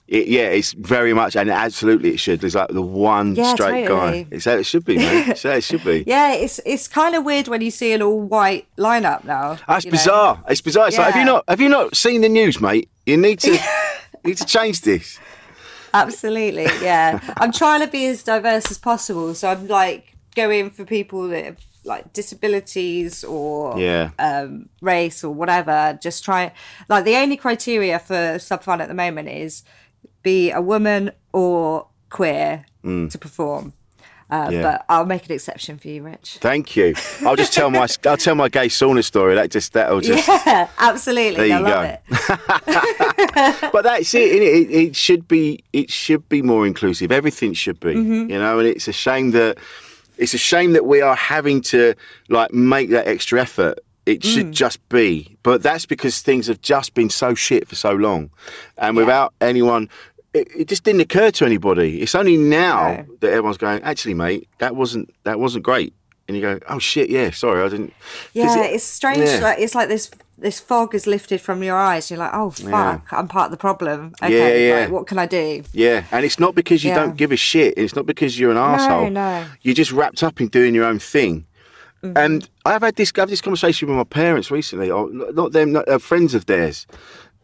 [0.08, 2.40] It, yeah, it's very much, and absolutely it should.
[2.40, 4.24] There's like the one Yeah, straight totally.
[4.24, 4.28] guy.
[4.32, 5.32] It's how it should be, man.
[5.32, 6.04] It's how it should be.
[6.08, 9.58] Yeah, it's it's kind of weird when you see an all white lineup now.
[9.68, 9.96] That's you know?
[9.98, 10.44] bizarre.
[10.50, 10.88] It's bizarre.
[10.88, 12.90] It's like, have you not have you not seen the news, mate?
[13.06, 13.60] You need to
[14.24, 15.20] need to change this.
[15.94, 17.20] Absolutely, yeah.
[17.38, 21.44] I'm trying to be as diverse as possible, so I'm like going for people that
[21.44, 24.12] have like disabilities or Yeah.
[24.20, 25.98] um, race or whatever.
[26.02, 26.52] Just try
[26.90, 29.64] like the only criteria for sub fun at the moment is
[30.34, 33.66] be a woman or queer to perform.
[34.30, 34.52] Uh, Mm.
[34.52, 34.62] Yeah.
[34.68, 36.40] But I'll make an exception for you, Rich.
[36.42, 36.88] Thank you.
[37.26, 39.36] I'll just tell my I'll tell my gay sauna story.
[39.36, 40.28] That just that'll just.
[40.28, 41.48] Yeah, absolutely.
[41.48, 41.90] There I you love go.
[41.94, 43.72] it.
[43.72, 44.54] But that's it, innit?
[44.70, 44.72] it.
[44.88, 45.64] It should be.
[45.72, 47.10] It should be more inclusive.
[47.12, 47.94] Everything should be.
[47.96, 48.30] Mm-hmm.
[48.32, 49.58] You know, and it's a shame that
[50.18, 51.94] it's a shame that we are having to
[52.28, 53.80] like make that extra effort.
[54.06, 54.34] It Mm.
[54.34, 58.30] should just be, but that's because things have just been so shit for so long,
[58.78, 59.90] and without anyone,
[60.38, 62.02] it, it just didn't occur to anybody.
[62.02, 63.16] It's only now No.
[63.22, 63.82] that everyone's going.
[63.84, 65.94] Actually, mate, that wasn't that wasn't great.
[66.30, 67.94] and you go, "Oh shit, yeah, sorry, I didn't.
[68.34, 69.20] Yeah, it- it's strange.
[69.20, 69.40] yeah.
[69.40, 72.12] Like it's like this this fog is lifted from your eyes.
[72.12, 73.00] You're like, oh fuck, Yeah.
[73.18, 74.14] I'm part of the problem.
[74.22, 74.74] Yeah, Okay, yeah.
[74.82, 75.64] right, what can I do?
[75.74, 77.00] Yeah, and it's not because you Yeah.
[77.00, 77.74] don't give a shit.
[77.78, 79.10] It's not because you're an asshole.
[79.10, 79.46] no.
[79.64, 81.46] You're just wrapped up in doing your own thing.
[82.04, 82.18] Mm-hmm.
[82.18, 85.72] And I've had this, I've had this conversation with my parents recently, or not them,
[85.72, 86.86] not, uh, friends of theirs,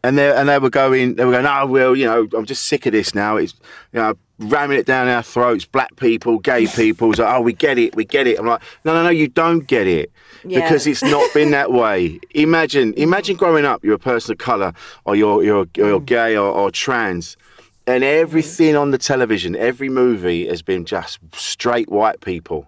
[0.04, 2.68] and they and they were going, they were going, oh well, you know, I'm just
[2.68, 3.38] sick of this now.
[3.38, 3.54] It's
[3.94, 5.66] you know, ramming it down our throats.
[5.66, 7.12] Black people, gay people.
[7.12, 8.40] It's like, oh, we get it, we get it.
[8.40, 10.12] I'm like, no, no, no, you don't get it.
[10.46, 10.62] Yeah.
[10.62, 12.20] Because it's not been that way.
[12.32, 14.74] Imagine, imagine growing up, you're a person of colour,
[15.06, 16.06] or you're you're, you're mm.
[16.06, 17.38] gay or, or trans,
[17.88, 22.68] and everything on the television, every movie has been just straight white people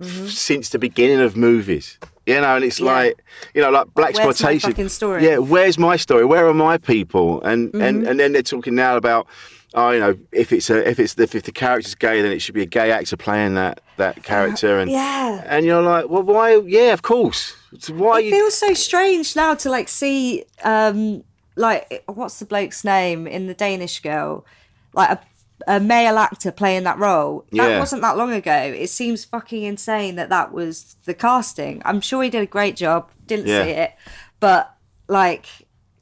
[0.00, 0.24] mm-hmm.
[0.24, 1.98] f- since the beginning of movies.
[2.26, 2.78] You know, and it's.
[2.80, 2.86] Yeah.
[2.92, 5.22] like, you know, like black Where's exploitation.
[5.22, 6.24] Yeah, where's my story?
[6.24, 7.42] Where are my people?
[7.42, 7.80] And Mm-hmm.
[7.82, 9.26] and and then they're talking now about,
[9.74, 12.40] oh, you know, if it's a if it's if, if the character's gay, then it
[12.40, 14.78] should be a gay actor playing that that character.
[14.78, 15.44] And Uh, yeah.
[15.46, 16.56] and you're like, well, why?
[16.66, 17.54] Yeah, of course.
[17.78, 18.30] So why It you?
[18.32, 21.24] feels so strange now to like see, um,
[21.56, 24.44] like what's the bloke's name in the Danish Girl,
[24.92, 25.20] like a,
[25.66, 27.44] a male actor playing that role.
[27.52, 27.78] That Yeah.
[27.78, 28.52] wasn't that long ago.
[28.52, 31.82] It seems fucking insane that that was the casting.
[31.84, 33.10] I'm sure he did a great job.
[33.26, 33.64] Didn't Yeah.
[33.64, 33.92] see it,
[34.40, 34.74] but
[35.08, 35.46] like,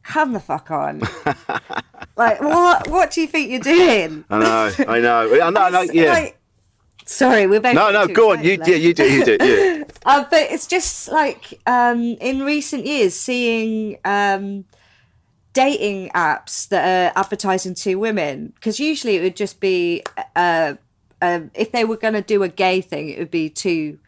[0.03, 1.01] come the fuck on.
[2.17, 2.89] like, what?
[2.89, 4.25] What do you think you're doing?
[4.31, 6.13] I know, I know, I know, I know yeah.
[6.13, 6.39] like-
[7.05, 7.75] sorry, we're both.
[7.75, 8.43] no, no, go on.
[8.45, 9.85] You, yeah, you do, you do, yeah.
[10.07, 14.65] uh, but it's just like um, in recent years seeing um,
[15.63, 20.03] dating apps that are advertising to women because usually it would just be
[20.37, 20.75] uh,
[21.27, 23.99] uh, if they were going to do a gay thing it would be two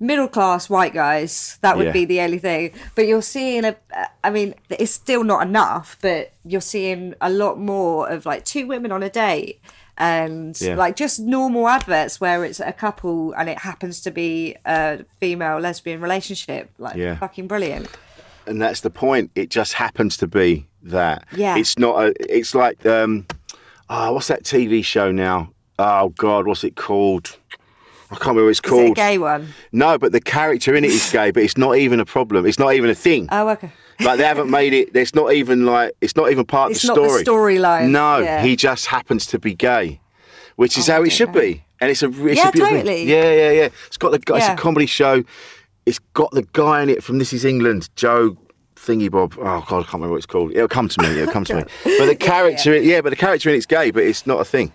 [0.00, 1.92] middle class white guys that would Yeah.
[2.00, 3.76] be the only thing but you're seeing a
[4.24, 8.66] i mean it's still not enough but you're seeing a lot more of like two
[8.66, 9.60] women on a date
[9.96, 10.74] and Yeah.
[10.74, 15.58] like just normal adverts where it's a couple and it happens to be a female
[15.60, 17.14] lesbian relationship like Yeah.
[17.16, 17.86] fucking brilliant
[18.46, 19.30] and that's the point.
[19.34, 21.24] It just happens to be that.
[21.34, 21.56] Yeah.
[21.56, 22.14] It's not a.
[22.34, 23.26] It's like um,
[23.90, 25.50] oh, what's that TV show now?
[25.78, 27.36] Oh God, what's it called?
[28.10, 28.96] I can't remember what it's is it a called.
[28.96, 29.48] gay one?
[29.72, 32.46] No, but the character in it is gay, but it's not even a problem.
[32.46, 33.28] It's not even a thing.
[33.32, 34.90] Oh, okay like they haven't made it.
[34.94, 37.06] It's not even like it's not even part It's of the story.
[37.06, 37.56] It's not the story.
[37.58, 38.42] storyline, No, yeah.
[38.42, 40.00] he just happens to be gay,
[40.56, 41.40] which is Oh, how it should know.
[41.40, 41.64] be.
[41.80, 43.04] And it's a it's Yeah, a beautiful totally.
[43.04, 43.68] Yeah, yeah, yeah.
[43.86, 44.16] It's got the.
[44.34, 44.54] It's Yeah.
[44.54, 45.22] a comedy show.
[45.86, 48.36] It's got the guy in it from This Is England, Joe
[48.76, 49.34] Thingy Bob.
[49.38, 50.52] Oh God, I can't remember what it's called.
[50.52, 51.20] It'll come to me.
[51.20, 51.62] It'll come to me.
[51.98, 54.72] But the character, yeah, but the character in it's gay, but it's not a thing,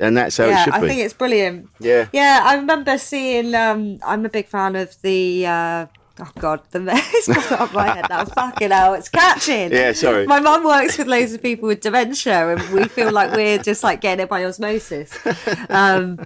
[0.00, 0.86] and that's how it should i be.
[0.86, 2.08] I think it's brilliant Yeah.
[2.12, 5.86] yeah i remember seeing um i'm a big fan of the uh
[6.20, 6.78] Oh God, the
[7.48, 8.24] gone up my head now.
[8.24, 9.72] Fucking hell, it's catching.
[9.72, 10.26] Yeah, sorry.
[10.28, 13.82] My mum works with loads of people with dementia, and we feel like we're just
[13.82, 15.12] like getting it by osmosis.
[15.68, 16.24] Um,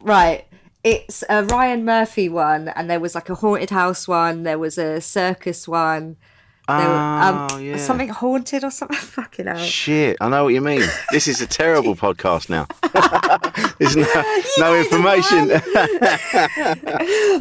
[0.00, 0.46] right,
[0.84, 4.42] it's a Ryan Murphy one, and there was like a haunted house one.
[4.44, 6.16] There was a circus one.
[6.68, 7.76] There were, um, Oh, yeah.
[7.78, 8.96] something haunted or something.
[9.18, 9.58] Fucking hell.
[9.58, 10.82] Shit, I know what you mean.
[11.10, 12.66] This is a terrible podcast now.
[13.78, 14.06] There's no,
[14.58, 15.48] no information.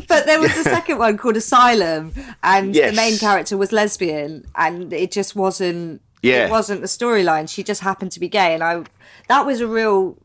[0.08, 2.12] but there was a second one called Asylum,
[2.44, 2.92] and Yes.
[2.92, 6.02] the main character was lesbian, and it just wasn't.
[6.22, 6.46] Yeah.
[6.48, 7.48] It wasn't the storyline.
[7.50, 8.84] She just happened to be gay, and I.
[9.28, 10.18] That was a real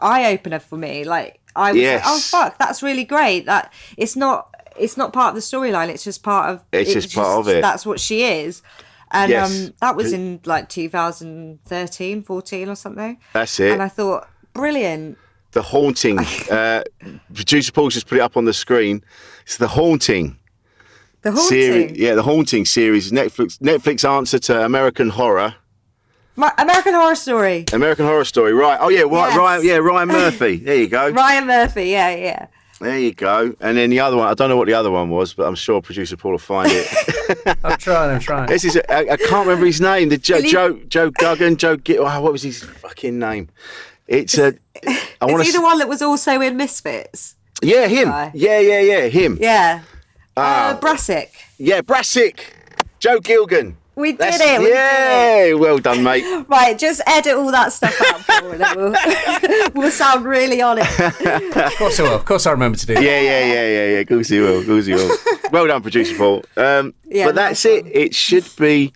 [0.00, 1.04] eye opener for me.
[1.04, 2.04] Like I was Yes.
[2.04, 3.46] like, oh fuck, that's really great.
[3.46, 4.54] That it's not.
[4.78, 5.88] It's not part of the storyline.
[5.88, 6.62] It's just part of.
[6.72, 7.60] It's just part of it.
[7.62, 8.62] That's what she is.
[9.10, 9.66] And Yes.
[9.68, 13.18] um, that was in like 2013, 14 or something.
[13.32, 13.72] That's it.
[13.72, 15.18] And I thought, brilliant.
[15.52, 16.18] the haunting.
[16.50, 16.82] Uh,
[17.34, 19.02] producer Paul's just put it up on the screen.
[19.44, 20.38] It's the haunting.
[21.22, 21.48] The haunting.
[21.48, 21.98] series.
[21.98, 23.10] Yeah, the haunting series.
[23.12, 23.58] Netflix.
[23.58, 25.54] Netflix answer to American Horror.
[26.38, 27.64] My, American Horror Story.
[27.72, 28.52] American Horror Story.
[28.52, 28.78] Right.
[28.80, 29.02] Oh yeah.
[29.02, 29.28] Right.
[29.28, 29.36] Yes.
[29.36, 29.64] Ryan.
[29.66, 29.76] Yeah.
[29.76, 30.56] Ryan Murphy.
[30.58, 31.10] There you go.
[31.10, 31.88] Ryan Murphy.
[31.88, 32.46] Yeah, yeah.
[32.80, 33.56] There you go.
[33.60, 34.28] And then the other one.
[34.28, 36.70] I don't know what the other one was, but I'm sure producer Paul will find
[36.70, 36.86] it.
[37.64, 38.46] I'm trying, I'm trying.
[38.46, 40.10] This is I I can't remember his name.
[40.10, 41.76] The Joe Philippe- Joe Joe Duggan Joe.
[41.76, 43.48] Gi- oh, what was his fucking name?
[44.06, 44.54] It's a.
[45.20, 45.58] I want Is he to.
[45.58, 47.34] the one that was also in Misfits?
[47.62, 48.08] Yeah, him.
[48.10, 48.30] guy?
[48.32, 49.38] Yeah, yeah, yeah, him.
[49.40, 49.82] Yeah.
[50.36, 50.68] Ah.
[50.70, 51.32] Uh, Brassic.
[51.58, 52.54] Yeah, Brassic.
[53.00, 53.76] Joe Gilgan.
[53.98, 54.60] We did That's- it.
[54.60, 56.24] We did yeah, well done, mate.
[56.48, 60.78] Right, just edit all that stuff out, Paul, and then we'll, we'll sound really on
[60.80, 60.86] it.
[61.00, 62.14] Of course I will.
[62.14, 63.02] Of course I remember to do that.
[63.02, 63.98] Yeah, yeah, yeah, yeah, yeah.
[63.98, 64.60] Of course he will.
[64.60, 65.16] Of course he will.
[65.52, 66.44] well done, producer Paul.
[66.56, 67.86] Um, Yeah, but that's nice it.
[67.86, 68.92] It should be.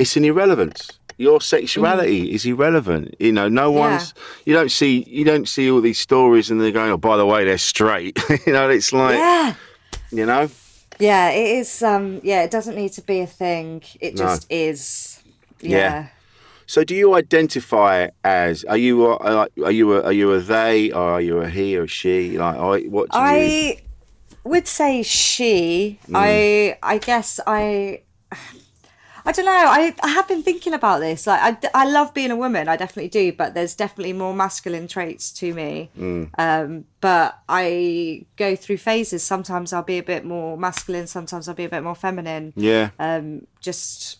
[0.00, 0.98] It's an irrelevance.
[1.18, 3.14] Your sexuality is irrelevant.
[3.20, 4.12] You know, no one's.
[4.44, 5.04] You don't see.
[5.06, 6.90] You don't see all these stories, and they're going.
[6.90, 8.18] Oh, by the way, they're straight.
[8.46, 9.16] you know, it's like.
[9.18, 9.54] Yeah.
[10.10, 10.50] You know.
[10.98, 11.82] Yeah, it is.
[11.82, 13.82] Um, yeah, it doesn't need to be a thing.
[14.00, 14.24] It No.
[14.24, 15.22] just is.
[15.60, 15.76] Yeah.
[15.76, 16.06] Yeah.
[16.66, 18.64] So, do you identify as?
[18.64, 19.04] Are you?
[19.06, 19.92] A, are you?
[19.94, 20.90] A, are you a they?
[20.92, 22.38] Or are you a he or she?
[22.38, 23.24] Like, what do you?
[23.24, 23.76] I
[24.44, 25.98] would say she.
[26.14, 28.02] I I guess I.
[29.24, 29.52] I don't know.
[29.52, 31.26] I, I have been thinking about this.
[31.26, 32.68] Like, I, I love being a woman.
[32.68, 33.32] I definitely do.
[33.32, 35.90] But there's definitely more masculine traits to me.
[36.38, 39.22] Um, but I go through phases.
[39.22, 41.06] Sometimes I'll be a bit more masculine.
[41.06, 42.52] Sometimes I'll be a bit more feminine.
[42.56, 42.90] Yeah.
[42.98, 44.18] Um, just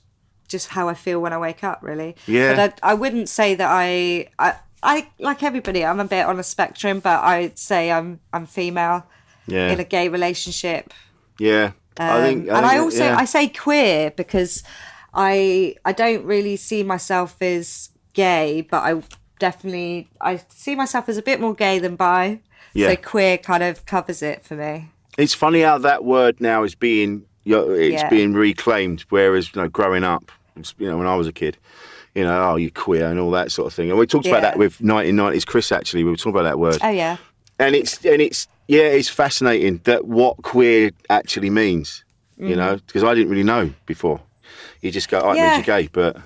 [0.49, 2.15] just how I feel when I wake up, really.
[2.27, 2.55] Yeah.
[2.55, 5.85] But I, I wouldn't say that I, I I like everybody.
[5.85, 9.07] I'm a bit on a spectrum, but I'd say I'm I'm female
[9.47, 9.71] Yeah.
[9.73, 10.93] in a gay relationship.
[11.39, 11.73] yeah.
[11.99, 13.17] I Um, think, and I also yeah.
[13.19, 14.63] I say queer because
[15.15, 19.03] I I don't really see myself as gay, but I
[19.39, 22.41] definitely I see myself as a bit more gay than bi.
[22.75, 22.91] Yeah.
[22.91, 24.91] So queer kind of covers it for me.
[25.19, 28.09] It's funny how that word now is being it's Yeah.
[28.09, 29.05] being reclaimed.
[29.11, 30.31] Whereas you know, growing up,
[30.79, 31.59] you know, when I was a kid,
[32.15, 33.91] you know, oh, you queer and all that sort of thing.
[33.91, 35.73] And we talked about that with 1990s Chris.
[35.73, 36.79] Actually, we were talking about that word.
[36.83, 37.17] Oh yeah.
[37.59, 42.05] and it's and it's yeah, it's fascinating that what queer actually means.
[42.39, 42.57] You mm.
[42.57, 44.21] know, because I didn't really know before.
[44.83, 45.37] You just go, oh, it.
[45.37, 45.55] Yeah.
[45.57, 46.16] means you're gay, but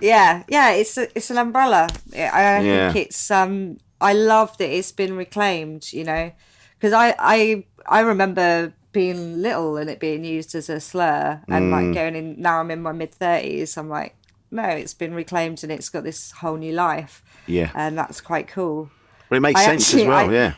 [0.00, 1.88] Yeah, yeah, it's a, it's an umbrella.
[2.16, 2.92] I I Yeah.
[2.92, 6.32] think it's um I love that it's been reclaimed, you know,
[6.78, 11.64] because I I I remember being little and it being used as a slur, and
[11.64, 11.72] Mm.
[11.72, 14.14] like going in now I'm in my mid thirties, I'm like,
[14.50, 18.48] no, it's been reclaimed and it's got this whole new life, yeah, and that's quite
[18.48, 18.90] cool.
[19.28, 20.30] but it makes I sense actually- as well.
[20.30, 20.52] I- yeah,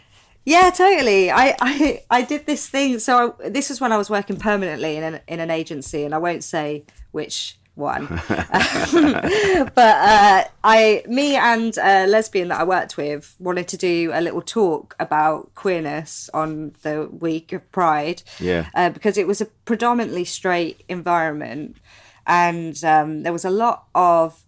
[0.44, 1.30] Yeah, totally.
[1.30, 2.98] I, I, I did this thing.
[2.98, 6.14] So I, this is when I was working permanently in an, in an agency, and
[6.14, 8.06] I won't say which one.
[8.28, 14.20] but uh, I, me and a lesbian that I worked with wanted to do a
[14.20, 18.22] little talk about queerness on the week of Pride.
[18.38, 18.68] Yeah.
[18.74, 21.78] Uh, because it was a predominantly straight environment,
[22.26, 24.44] and um, there was a lot of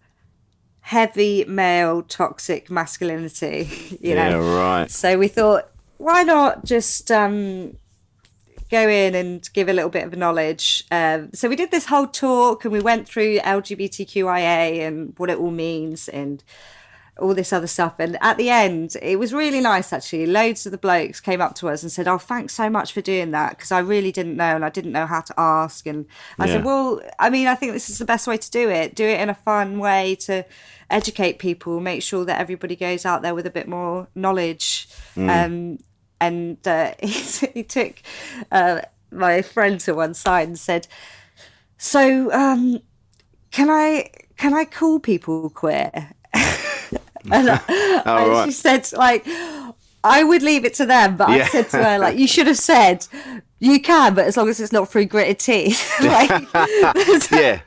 [0.80, 3.68] heavy male toxic masculinity.
[4.00, 4.90] You yeah, right.
[4.90, 5.68] So we thought,
[5.98, 7.76] why not just um,
[8.70, 10.84] go in and give a little bit of knowledge?
[10.90, 15.38] Um, so we did this whole talk and we went through LGBTQIA and what it
[15.38, 16.42] all means and
[17.18, 17.94] all this other stuff.
[17.98, 20.26] And at the end, it was really nice actually.
[20.26, 23.00] Loads of the blokes came up to us and said, Oh, thanks so much for
[23.00, 25.86] doing that because I really didn't know and I didn't know how to ask.
[25.86, 26.06] And
[26.38, 26.52] I Yeah.
[26.54, 28.94] said, Well, I mean, I think this is the best way to do it.
[28.94, 30.44] Do it in a fun way to
[30.90, 34.88] educate people, make sure that everybody goes out there with a bit more knowledge.
[35.16, 35.78] Um,
[36.20, 37.08] and uh, he,
[37.54, 38.02] he took
[38.52, 40.86] uh, my friend to one side and said,
[41.78, 42.80] "So, um,
[43.50, 46.12] can I can I call people queer?"
[47.32, 48.44] And, Oh, and right.
[48.46, 49.26] she said, "Like,
[50.04, 51.44] I would leave it to them, but Yeah.
[51.44, 53.06] I said to her, like, you should have said."
[53.58, 55.90] You can, but as long as it's not through gritted teeth.
[56.02, 56.28] like,
[57.32, 57.60] Yeah,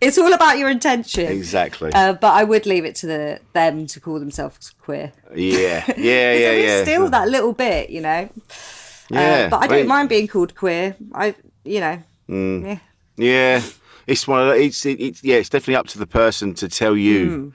[0.00, 1.26] it's all about your intention.
[1.30, 1.92] exactly.
[1.92, 5.12] Uh, but I would leave it to the them to call themselves queer.
[5.34, 6.82] yeah, yeah, yeah, yeah.
[6.82, 8.30] still that little bit, you know.
[9.10, 10.96] yeah, Uh, but I don't mind being called queer.
[11.14, 12.64] I, you know, Mm.
[12.66, 12.78] yeah.
[13.16, 13.62] Yeah,
[14.06, 16.68] it's one of the, it's it, it's yeah, it's definitely up to the person to
[16.70, 17.48] tell you Hmm.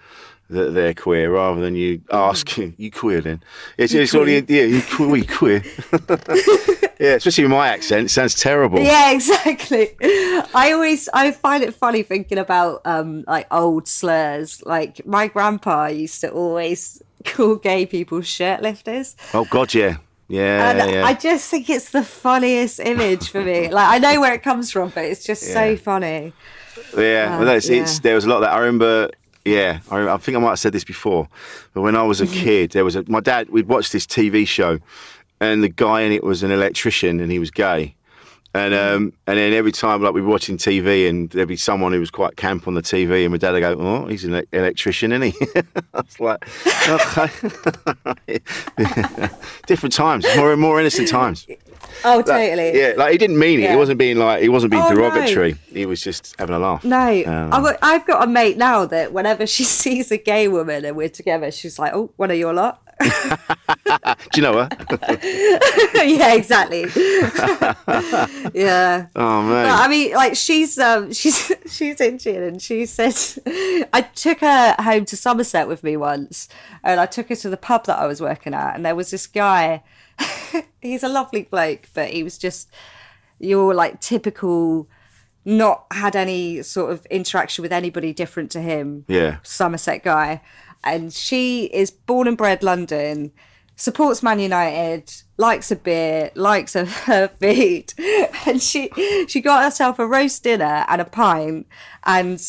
[0.49, 3.21] That they're queer rather than you asking you queer.
[3.21, 3.43] Then
[3.77, 5.63] it's it's only yeah, you queer, you queer.
[6.99, 8.79] yeah, especially with my accent, it sounds terrible.
[8.79, 9.95] Yeah, exactly.
[10.01, 14.63] I always I find it funny thinking about um like old slurs.
[14.65, 19.15] Like my grandpa used to always call gay people shirt lifters.
[19.33, 19.97] Oh God, yeah,
[20.27, 21.05] yeah, And yeah.
[21.05, 23.69] I just think it's the funniest image for me.
[23.69, 26.33] Like I know where it comes from, but it's just so funny.
[26.95, 27.85] Yeah, well, Uh, yeah.
[28.03, 28.53] there was a lot of that.
[28.53, 29.09] I remember,
[29.45, 31.27] yeah, I, I think I might have said this before,
[31.73, 32.43] but when I was a Mm-hmm.
[32.43, 34.79] kid, there was a, my dad, we'd watched this TV show,
[35.41, 37.95] and the guy in it was an electrician and he was gay.
[38.53, 38.95] And Mm-hmm.
[38.95, 41.99] um, and then every time like we'd be watching TV and there'd be someone who
[41.99, 45.11] was quite camp on the TV and my dad would go, oh, he's an electrician,
[45.11, 45.47] isn't he?
[45.93, 46.47] I was like,
[46.89, 48.39] okay.
[49.67, 51.45] Different times, more and more innocent times.
[52.05, 52.77] Oh, Like, totally.
[52.79, 53.69] yeah, like he didn't mean it.
[53.71, 54.95] He wasn't being like he wasn't being Oh, no.
[54.95, 55.55] derogatory.
[55.71, 56.83] He was just having a laugh.
[56.83, 60.47] No, Um, I've, got, I've got a mate now that whenever she sees a gay
[60.47, 64.69] woman and we're together, she's like, "Oh, one of your lot." Do you know her?
[66.03, 66.81] yeah, exactly.
[68.53, 69.07] yeah.
[69.15, 69.65] Oh man.
[69.65, 73.15] But, I mean, like she's um she's she's Indian, and she said
[73.93, 76.47] I took her home to Somerset with me once,
[76.83, 79.11] and I took her to the pub that I was working at, and there was
[79.11, 79.83] this guy.
[80.81, 82.69] he's a lovely bloke, but he was just
[83.39, 84.87] your like typical,
[85.45, 89.05] not had any sort of interaction with anybody different to him.
[89.07, 89.37] Yeah.
[89.43, 90.41] Somerset guy,
[90.83, 93.31] and she is born and bred London,
[93.75, 97.93] supports Man United, likes a beer, likes her, her feet,
[98.45, 98.89] and she
[99.27, 101.67] she got herself a roast dinner and a pint,
[102.03, 102.41] and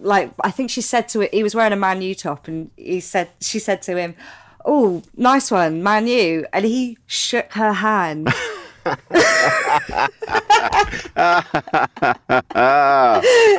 [0.00, 2.70] like I think she said to it, he was wearing a Man U top, and
[2.76, 4.14] he said she said to him.
[4.64, 6.46] Oh, nice one, Man U.
[6.52, 8.28] And he shook her hand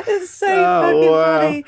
[0.08, 1.40] It's so fucking Oh, wow.
[1.40, 1.64] funny.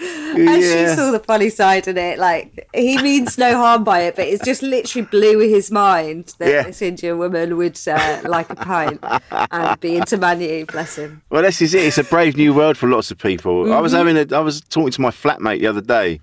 [0.46, 2.18] And she saw the funny side in it.
[2.18, 6.48] Like he means no harm by it, but it's just literally blew his mind that
[6.48, 6.62] Yeah.
[6.62, 9.02] this Indian woman would uh, like a pint
[9.50, 10.66] and be into Man U.
[10.66, 11.22] Bless him.
[11.30, 11.84] Well, this is it.
[11.84, 13.72] It's a brave new world for lots of people.
[13.72, 14.06] I was Mm-hmm.
[14.16, 16.20] having a, I was talking to my flatmate the other day,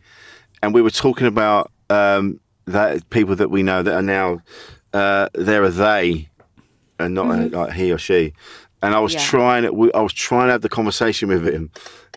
[0.61, 4.41] and we were talking about um, that people that we know that are now
[4.93, 6.29] uh, they're they,
[6.99, 8.33] and not a, like he or she.
[8.81, 9.19] And I was Mm-hmm.
[9.19, 9.29] Yeah.
[9.29, 11.71] trying to, I was trying to have the conversation with him,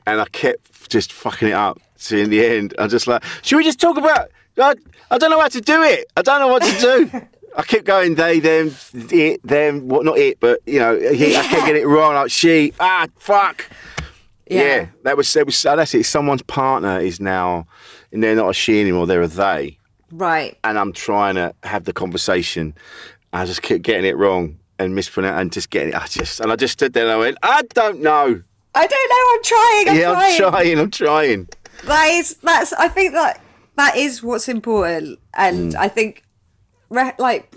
[0.07, 1.81] and I kept just fucking it up.
[1.97, 4.31] So in the end, I just like, should we just talk about?
[4.57, 4.75] I,
[5.11, 6.07] I don't know how to do it.
[6.17, 7.21] I don't know what to do.
[7.57, 9.89] I kept going they, them, it, them.
[9.89, 10.05] What?
[10.05, 12.15] Not it, but you know, he, I kept getting it wrong.
[12.15, 13.67] Like she, ah, fuck.
[14.51, 14.61] Yeah.
[14.63, 14.87] Yeah.
[15.05, 15.61] that was that was.
[15.63, 16.05] That's it.
[16.05, 17.67] Someone's partner is now,
[18.13, 19.07] and they're not a she anymore.
[19.07, 19.78] They're a they,
[20.11, 20.57] Right.
[20.65, 22.75] and I'm trying to have the conversation.
[23.33, 25.95] I just keep getting it wrong and mispronouncing and just getting it.
[25.95, 28.43] I just and I just stood there and I went, I don't know.
[28.75, 29.35] I don't know.
[29.35, 29.89] I'm trying.
[29.89, 30.33] I'm yeah, trying.
[30.33, 30.79] I'm trying.
[30.79, 31.49] I'm trying.
[31.87, 32.73] That is that's.
[32.75, 33.41] I think that
[33.77, 35.77] that is what's important, and Mm.
[35.79, 36.23] I think,
[36.91, 37.53] re- like.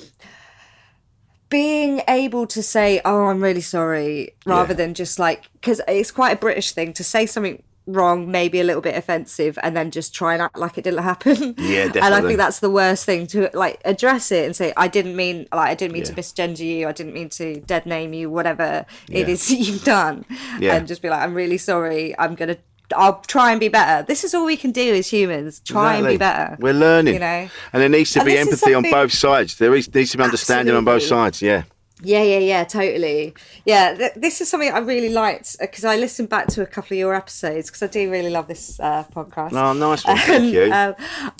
[1.49, 4.77] Being able to say, "Oh, I'm really sorry," rather Yeah.
[4.77, 8.63] than just like, because it's quite a British thing to say something wrong, maybe a
[8.63, 11.55] little bit offensive, and then just try and act like it didn't happen.
[11.57, 12.01] Yeah, definitely.
[12.01, 15.15] And I think that's the worst thing to like address it and say, "I didn't
[15.15, 16.87] mean like I didn't mean to misgender you.
[16.87, 18.29] I didn't mean to dead name you.
[18.29, 19.33] Whatever it Yeah.
[19.33, 20.25] is that you've done,"
[20.59, 20.75] Yeah.
[20.75, 22.15] and just be like, "I'm really sorry.
[22.19, 22.57] I'm gonna."
[22.93, 24.05] I'll try and be better.
[24.05, 25.61] This is all we can do as humans.
[25.61, 26.57] Try and be better.
[26.59, 27.47] We're learning, You know?
[27.71, 29.55] and there needs to And be is empathy on both sides.
[29.59, 31.41] There is needs to be understanding on both sides.
[31.41, 31.63] Yeah,
[32.03, 33.33] Yeah, yeah, yeah, totally.
[33.65, 36.95] Yeah, th- this is something I really liked because I listened back to a couple
[36.95, 39.53] of your episodes because I do really love this uh, podcast.
[39.53, 40.17] Oh, nice one.
[40.17, 40.71] Thank you.
[40.73, 40.95] Um,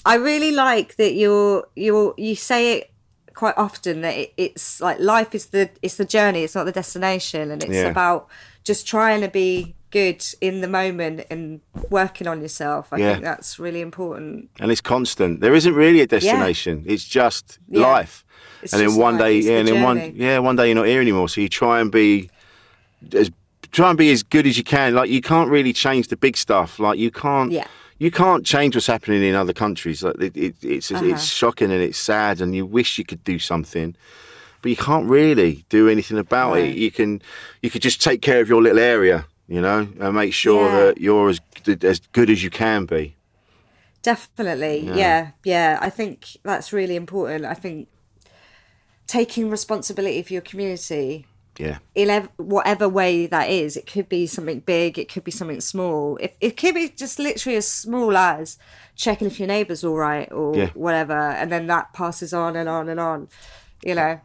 [0.06, 2.92] I really like that you're you're you say it
[3.34, 6.72] quite often that it, it's like life is the it's the journey, it's not the
[6.72, 7.88] destination, and it's Yeah.
[7.88, 8.28] about
[8.64, 11.60] just trying to be good in the moment and
[11.90, 12.94] working on yourself.
[12.94, 13.12] I Yeah.
[13.14, 14.50] think that's really important.
[14.60, 15.42] and it's constant.
[15.42, 16.84] There isn't really a destination.
[16.88, 17.88] It's just Yeah.
[17.88, 18.24] life.
[18.64, 20.86] It's and then one day, yeah, the and then one, yeah, one day you're not
[20.88, 21.30] here anymore.
[21.30, 22.30] So you try and be
[23.14, 23.32] as
[23.72, 24.94] try and be as good as you can.
[24.94, 26.80] Like you can't really change the big stuff.
[26.80, 27.52] Like you can't.
[27.52, 27.68] Yeah.
[28.00, 30.02] You can't change what's happening in other countries.
[30.02, 31.06] Like it, it, it's Uh-huh.
[31.06, 33.96] it's shocking and it's sad, and you wish you could do something,
[34.62, 36.76] but you can't really do anything about it.
[36.76, 37.22] You can
[37.62, 40.78] you could just take care of your little area, you know, and make sure Yeah.
[40.86, 41.40] that you're as
[41.84, 43.16] as good as you can be.
[44.02, 44.80] Definitely.
[44.96, 45.32] Yeah.
[45.44, 45.78] yeah.
[45.80, 47.46] I think that's really important.
[47.46, 47.88] I think
[49.12, 51.26] taking responsibility for your community
[51.58, 51.80] Yeah.
[51.96, 55.60] in ev- whatever way that is, it could be something big, it could be something
[55.60, 56.18] small.
[56.22, 58.58] If it could be just literally as small as
[58.96, 60.70] checking if your neighbour's all right or Yeah.
[60.76, 63.28] whatever, and then that passes on and on and on.
[63.84, 64.22] You know.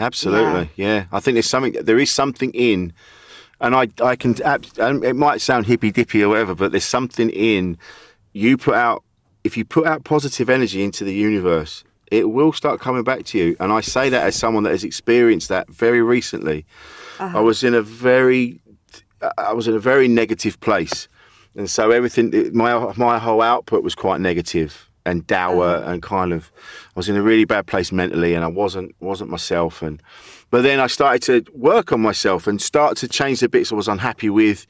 [0.00, 1.04] Absolutely, yeah.
[1.12, 1.72] I think there's something.
[1.72, 2.92] There is something in,
[3.60, 4.34] and I, I can.
[4.78, 7.76] and It might sound hippy dippy or whatever, but there's something in.
[8.32, 9.02] You put out,
[9.44, 13.38] if you put out positive energy into the universe, it will start coming back to
[13.38, 13.56] you.
[13.58, 16.64] And I say that as someone that has experienced that very recently.
[17.18, 17.42] I uh-huh.
[17.42, 18.60] was in a very,
[19.38, 21.08] I was in a very negative place,
[21.54, 22.50] and so everything.
[22.54, 25.90] My my whole output was quite negative and dour uh-huh.
[25.90, 26.52] and kind of.
[26.88, 29.82] I was in a really bad place mentally, and I wasn't wasn't myself.
[29.82, 30.02] And
[30.50, 33.76] but then I started to work on myself and start to change the bits I
[33.76, 34.66] was unhappy with,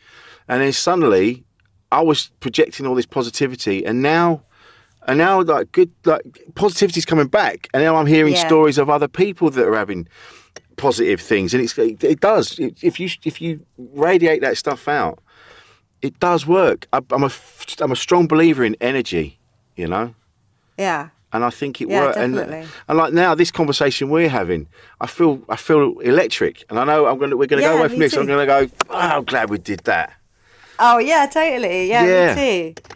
[0.49, 1.45] and then suddenly
[1.91, 4.43] I was projecting all this positivity, and now.
[5.07, 6.23] And now, like good, like
[6.57, 8.47] positivity's coming back, and now I'm hearing Yeah.
[8.47, 10.09] stories of other people that are having
[10.77, 12.59] positive things, and it's it, it does.
[12.59, 15.21] If you if you radiate that stuff out,
[16.03, 16.87] it does work.
[16.93, 17.31] I, I'm a
[17.81, 19.39] I'm a strong believer in energy,
[19.77, 20.15] you know,
[20.77, 21.11] Yeah.
[21.33, 22.17] and I think it Yeah, works.
[22.17, 22.37] And,
[22.89, 24.67] and like now, this conversation we're having,
[25.01, 27.89] I feel I feel electric, and I know I'm gonna we're gonna Yeah, go away
[27.89, 28.15] from this.
[28.17, 28.69] I'm gonna go.
[28.91, 30.13] Oh, I'm glad we did that.
[30.81, 31.89] Oh yeah, totally.
[31.89, 32.35] Yeah, Yeah.
[32.35, 32.96] me too.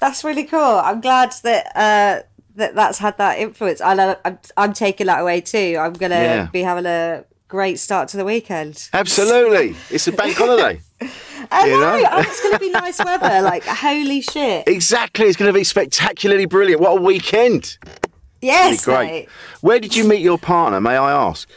[0.00, 0.60] That's really cool.
[0.60, 2.22] I'm glad that uh,
[2.56, 3.80] that that's had that influence.
[3.80, 5.76] I know I'm, I'm taking that away too.
[5.80, 6.46] I'm gonna Yeah.
[6.52, 8.88] be having a great start to the weekend.
[8.92, 10.80] Absolutely, it's a bank holiday.
[11.50, 11.96] I You know.
[12.00, 12.18] know?
[12.18, 13.40] it's gonna be nice weather.
[13.42, 14.66] Like holy shit.
[14.68, 16.80] Exactly, it's going to be spectacularly brilliant.
[16.82, 17.78] What a weekend!
[18.40, 19.06] Yes, Great.
[19.06, 19.28] mate.
[19.62, 20.80] Where did you meet your partner?
[20.80, 21.48] May I ask?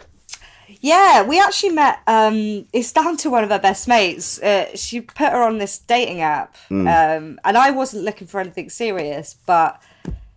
[0.81, 1.99] Yeah, we actually met.
[2.07, 4.41] Um, it's down to one of her best mates.
[4.41, 6.87] Uh, she put her on this dating app, Hmm.
[6.87, 9.79] um, and I wasn't looking for anything serious, but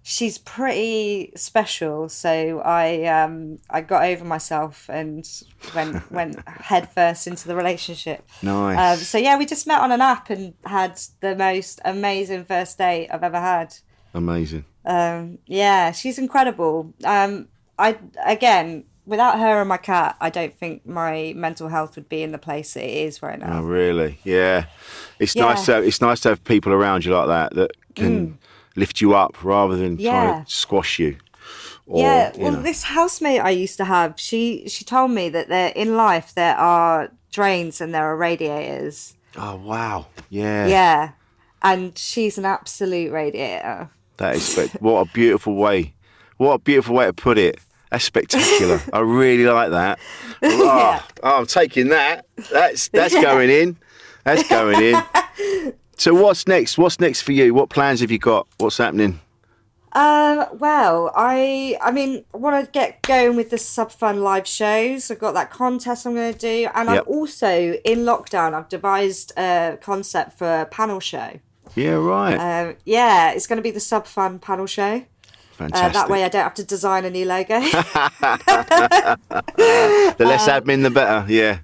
[0.03, 2.11] she's pretty special.
[2.11, 5.26] So I um, I got over myself and
[5.74, 8.28] went went head first into the relationship.
[8.42, 8.99] Nice.
[9.01, 12.76] Um, so yeah, we just met on an app and had the most amazing first
[12.76, 13.74] date I've ever had.
[14.12, 14.66] Amazing.
[14.84, 16.92] Um, yeah, she's incredible.
[17.03, 22.09] Um, I again, without her and my cat, I don't think my mental health would
[22.09, 23.59] be in the place it is right now.
[23.59, 24.18] Oh, really?
[24.24, 24.66] Yeah.
[25.18, 25.44] It's Yeah.
[25.46, 28.38] nice to have, it's nice to have people around you like that that can
[28.76, 30.11] lift you up rather than try
[30.42, 30.46] Mm.
[30.46, 31.16] To squash you.
[31.86, 32.62] Or, yeah, you well, know.
[32.62, 36.57] this housemate I used to have, she she told me that there in life there
[36.57, 39.14] are drains and there are radiators.
[39.36, 40.07] Oh wow.
[40.30, 40.66] Yeah.
[40.66, 41.11] Yeah,
[41.62, 43.90] and she's an absolute radiator.
[44.16, 45.92] That is what a beautiful way.
[46.38, 47.59] What a beautiful way to put it.
[47.95, 48.80] That's spectacular.
[48.92, 49.99] I really like that.
[50.47, 52.26] Oh, oh, I'm taking that.
[52.53, 53.78] That's that's going in.
[54.24, 55.74] That's going in.
[55.97, 56.76] So what's next?
[56.76, 57.55] What's next for you?
[57.55, 58.49] What plans have you got?
[58.59, 59.20] What's happening?
[59.92, 64.47] Um, well, I I mean, I want to get going with the sub fun live
[64.47, 65.09] shows.
[65.11, 67.05] I've got that contest I'm going to do, and Yep.
[67.07, 68.55] I'm also in lockdown.
[68.55, 71.38] I've devised a concept for a panel show.
[71.76, 72.34] Yeah, right.
[72.36, 75.05] Um, yeah, it's going to be the sub fun panel show.
[75.61, 77.61] Uh, that way, I don't have to design a new logo.
[77.61, 79.16] the
[80.18, 81.30] uh, less admin, the better.
[81.32, 81.59] Yeah.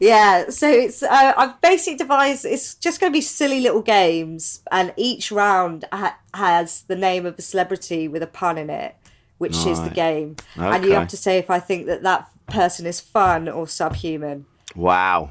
[0.00, 2.44] Yeah, so it's uh, I've basically devised.
[2.44, 7.24] It's just going to be silly little games, and each round ha- has the name
[7.26, 8.96] of a celebrity with a pun in it,
[9.38, 9.94] which is the Right.
[9.94, 13.68] game, and you have to say if I think that that person is fun or
[13.68, 14.46] subhuman.
[14.74, 15.30] Wow.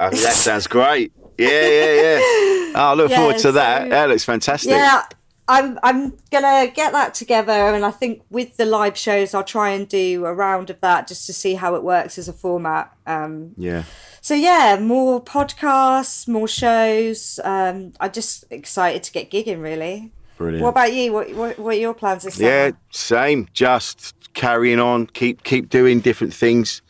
[0.00, 1.12] Oh, that sounds great.
[1.38, 2.20] Yeah, yeah, yeah.
[2.72, 3.90] Oh, I look Yeah, forward to that.
[3.90, 4.70] That looks fantastic.
[4.70, 5.02] Yeah,
[5.50, 9.70] I'm I'm gonna get that together, and I think with the live shows, I'll try
[9.70, 12.92] and do a round of that just to see how it works as a format.
[13.06, 13.82] Um, Yeah.
[14.22, 17.40] So yeah, more podcasts, more shows.
[17.42, 19.60] Um, I'm just excited to get gigging.
[19.62, 20.12] Really.
[20.38, 20.62] Brilliant.
[20.62, 21.12] What about you?
[21.12, 22.78] What what, what are your plans this Yeah, summer?
[22.90, 23.48] same.
[23.52, 26.80] Just carrying on, keep keep doing different things,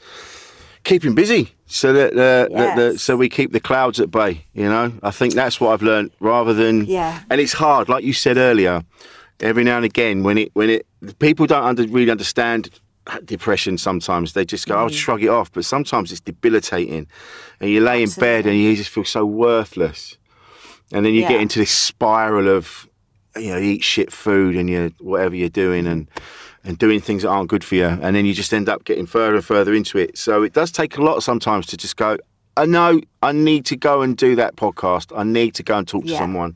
[0.84, 3.02] keeping busy, so that, uh, the, Yes.
[3.02, 4.44] so we keep the clouds at bay.
[4.54, 6.10] You know, I think that's what I've learned.
[6.20, 7.20] Rather than Yeah.
[7.30, 8.82] and it's hard, like you said earlier.
[9.40, 10.84] Every now and again, when it when it
[11.18, 12.68] people don't under, really understand
[13.24, 13.78] depression.
[13.78, 14.94] Sometimes they just go, "I'll Mm.
[15.02, 17.06] shrug it off," but sometimes it's debilitating,
[17.60, 20.18] and you lay in bed and you just feel so worthless,
[20.92, 22.86] and then you get into this spiral of
[23.36, 26.08] you know, you eat shit food and you whatever you're doing and
[26.64, 29.06] and doing things that aren't good for you, and then you just end up getting
[29.06, 30.18] further and further into it.
[30.18, 32.18] So it does take a lot sometimes to just go.
[32.56, 35.16] I know I need to go and do that podcast.
[35.16, 36.18] I need to go and talk to Yeah.
[36.18, 36.54] someone.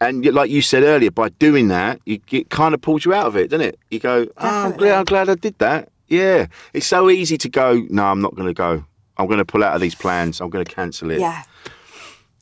[0.00, 3.26] And like you said earlier, by doing that, you, it kind of pulls you out
[3.26, 3.78] of it, doesn't it?
[3.90, 5.90] You go, oh, I'm glad, I'm glad I did that.
[6.08, 7.86] Yeah, it's so easy to go.
[7.90, 8.84] No, I'm not going to go.
[9.18, 10.40] I'm going to pull out of these plans.
[10.40, 11.42] I'm going to cancel it Yeah.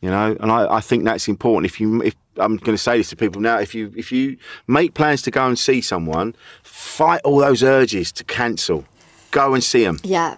[0.00, 2.98] you know and I, I think that's important if you if i'm going to say
[2.98, 4.36] this to people now if you if you
[4.66, 8.84] make plans to go and see someone fight all those urges to cancel
[9.30, 10.36] go and see them Yeah.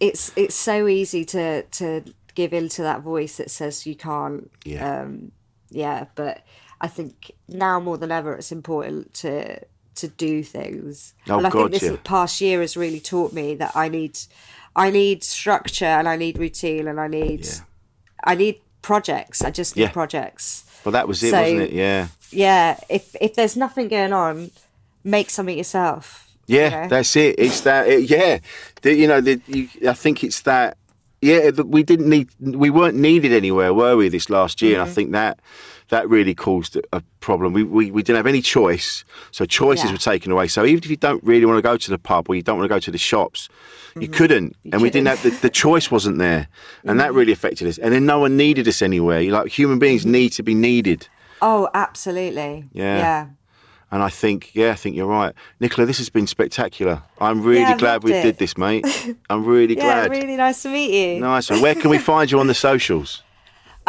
[0.00, 2.04] It's it's so easy to to
[2.36, 4.48] give in to that voice that says you can't.
[4.64, 5.00] Yeah.
[5.00, 5.32] Um,
[5.70, 6.44] yeah, but
[6.80, 9.58] I think now more than ever, it's important to
[9.96, 11.14] to do things.
[11.28, 11.96] Oh, and I God, think this yeah.
[12.04, 14.16] past year has really taught me that I need
[14.76, 17.48] I need structure and I need routine and I need
[18.22, 19.42] I need projects.
[19.42, 19.90] I just need Yeah.
[19.90, 20.64] projects.
[20.88, 22.76] Well that was it So- wasn't it yeah Yeah.
[22.88, 24.50] If if there's nothing going on,
[25.04, 26.26] make something yourself.
[26.46, 26.88] you yeah know?
[26.88, 28.38] that's it it's that it, yeah
[28.82, 30.76] the, you know the, you, i think it's that
[31.20, 34.82] yeah we didn't need we weren't needed anywhere were we this last year Mm-hmm.
[34.82, 35.34] and i think that
[35.88, 39.92] that really caused a problem we, we we didn't have any choice so choices Yeah.
[39.92, 42.28] were taken away so even if you don't really want to go to the pub
[42.28, 43.48] or you don't want to go to the shops
[43.94, 44.12] you mm-hmm.
[44.12, 46.48] couldn't and we didn't have the, the choice wasn't there
[46.84, 47.18] and that mm-hmm.
[47.18, 50.12] really affected us and then no one needed us anywhere you like human beings mm-hmm.
[50.12, 51.08] need to be needed
[51.40, 52.64] Oh, absolutely.
[52.72, 52.98] Yeah.
[52.98, 53.26] Yeah.
[53.90, 55.34] and I think, yeah, I think you're right.
[55.60, 57.02] Nicola, this has been spectacular.
[57.20, 58.22] I'm really Yeah, glad we it.
[58.22, 58.84] did this, mate.
[59.30, 60.10] I'm really Yeah, glad.
[60.10, 61.20] really nice to meet you.
[61.20, 61.62] Nice one.
[61.62, 63.22] Where can we find you on the socials?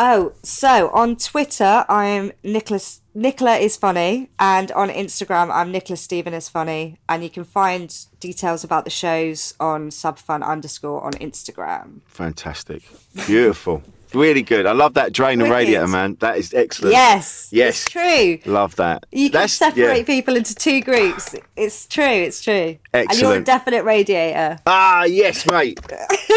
[0.01, 3.01] Oh, so on Twitter, I'm Nicholas.
[3.13, 7.93] Nicola is funny, and on Instagram, I'm Nicholas Stephen is funny, and you can find
[8.21, 11.99] details about the shows on subfun underscore on Instagram.
[12.05, 12.81] Fantastic.
[13.27, 13.83] Beautiful.
[14.13, 14.65] Really good.
[14.65, 16.17] I love that drain and radiator, man.
[16.19, 16.93] That is excellent.
[16.93, 17.85] Yes, Yes.
[17.85, 18.39] true.
[18.45, 19.05] Love that.
[19.11, 20.03] You can That's- separate yeah.
[20.03, 21.35] people into two groups.
[21.55, 22.03] It's true.
[22.03, 22.77] It's true.
[22.93, 24.57] And you're a definite radiator.
[24.65, 25.79] Ah, yes, mate.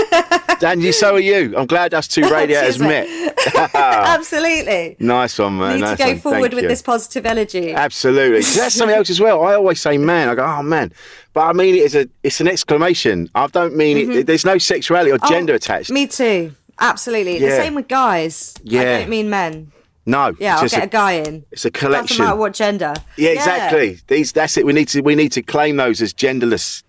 [0.62, 1.54] and you, so are you.
[1.56, 3.08] I'm glad us two radiators met.
[3.74, 4.96] Absolutely.
[4.98, 5.74] nice one, man.
[5.76, 6.18] Need nice to go one.
[6.20, 6.68] forward Thank with you.
[6.68, 7.72] this positive energy.
[7.72, 8.40] Absolutely.
[8.40, 9.42] That's something else as well.
[9.44, 10.28] I always say man.
[10.28, 10.92] I go, oh man.
[11.32, 13.30] But I mean it as a it's an exclamation.
[13.34, 15.26] I don't mean it there's no sexuality or Mm-hmm.
[15.26, 15.90] Oh, gender attached.
[15.90, 16.54] Me too.
[16.82, 17.38] Absolutely.
[17.38, 18.54] The same with guys.
[18.62, 18.80] Yeah.
[18.80, 19.72] I don't mean men.
[20.04, 20.34] no.
[20.38, 21.44] Yeah, I'll get a, guy in.
[21.52, 22.18] it's a collection.
[22.18, 22.92] Doesn't matter what gender.
[23.16, 23.98] Yeah, exactly.
[24.08, 24.66] These that's it.
[24.66, 26.82] We need to we need to claim those as genderless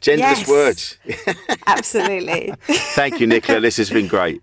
[0.00, 0.48] genderless Yes.
[0.48, 0.98] words.
[1.66, 2.54] Absolutely.
[2.94, 3.60] Thank you, Nicola.
[3.60, 4.40] this has been great.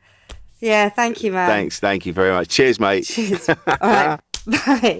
[0.60, 1.50] yeah, thank you, man.
[1.50, 2.50] Thanks, thank you very much.
[2.50, 3.06] Cheers, mate.
[3.06, 3.50] Cheers.
[3.50, 4.20] All right.
[4.46, 5.00] Bye.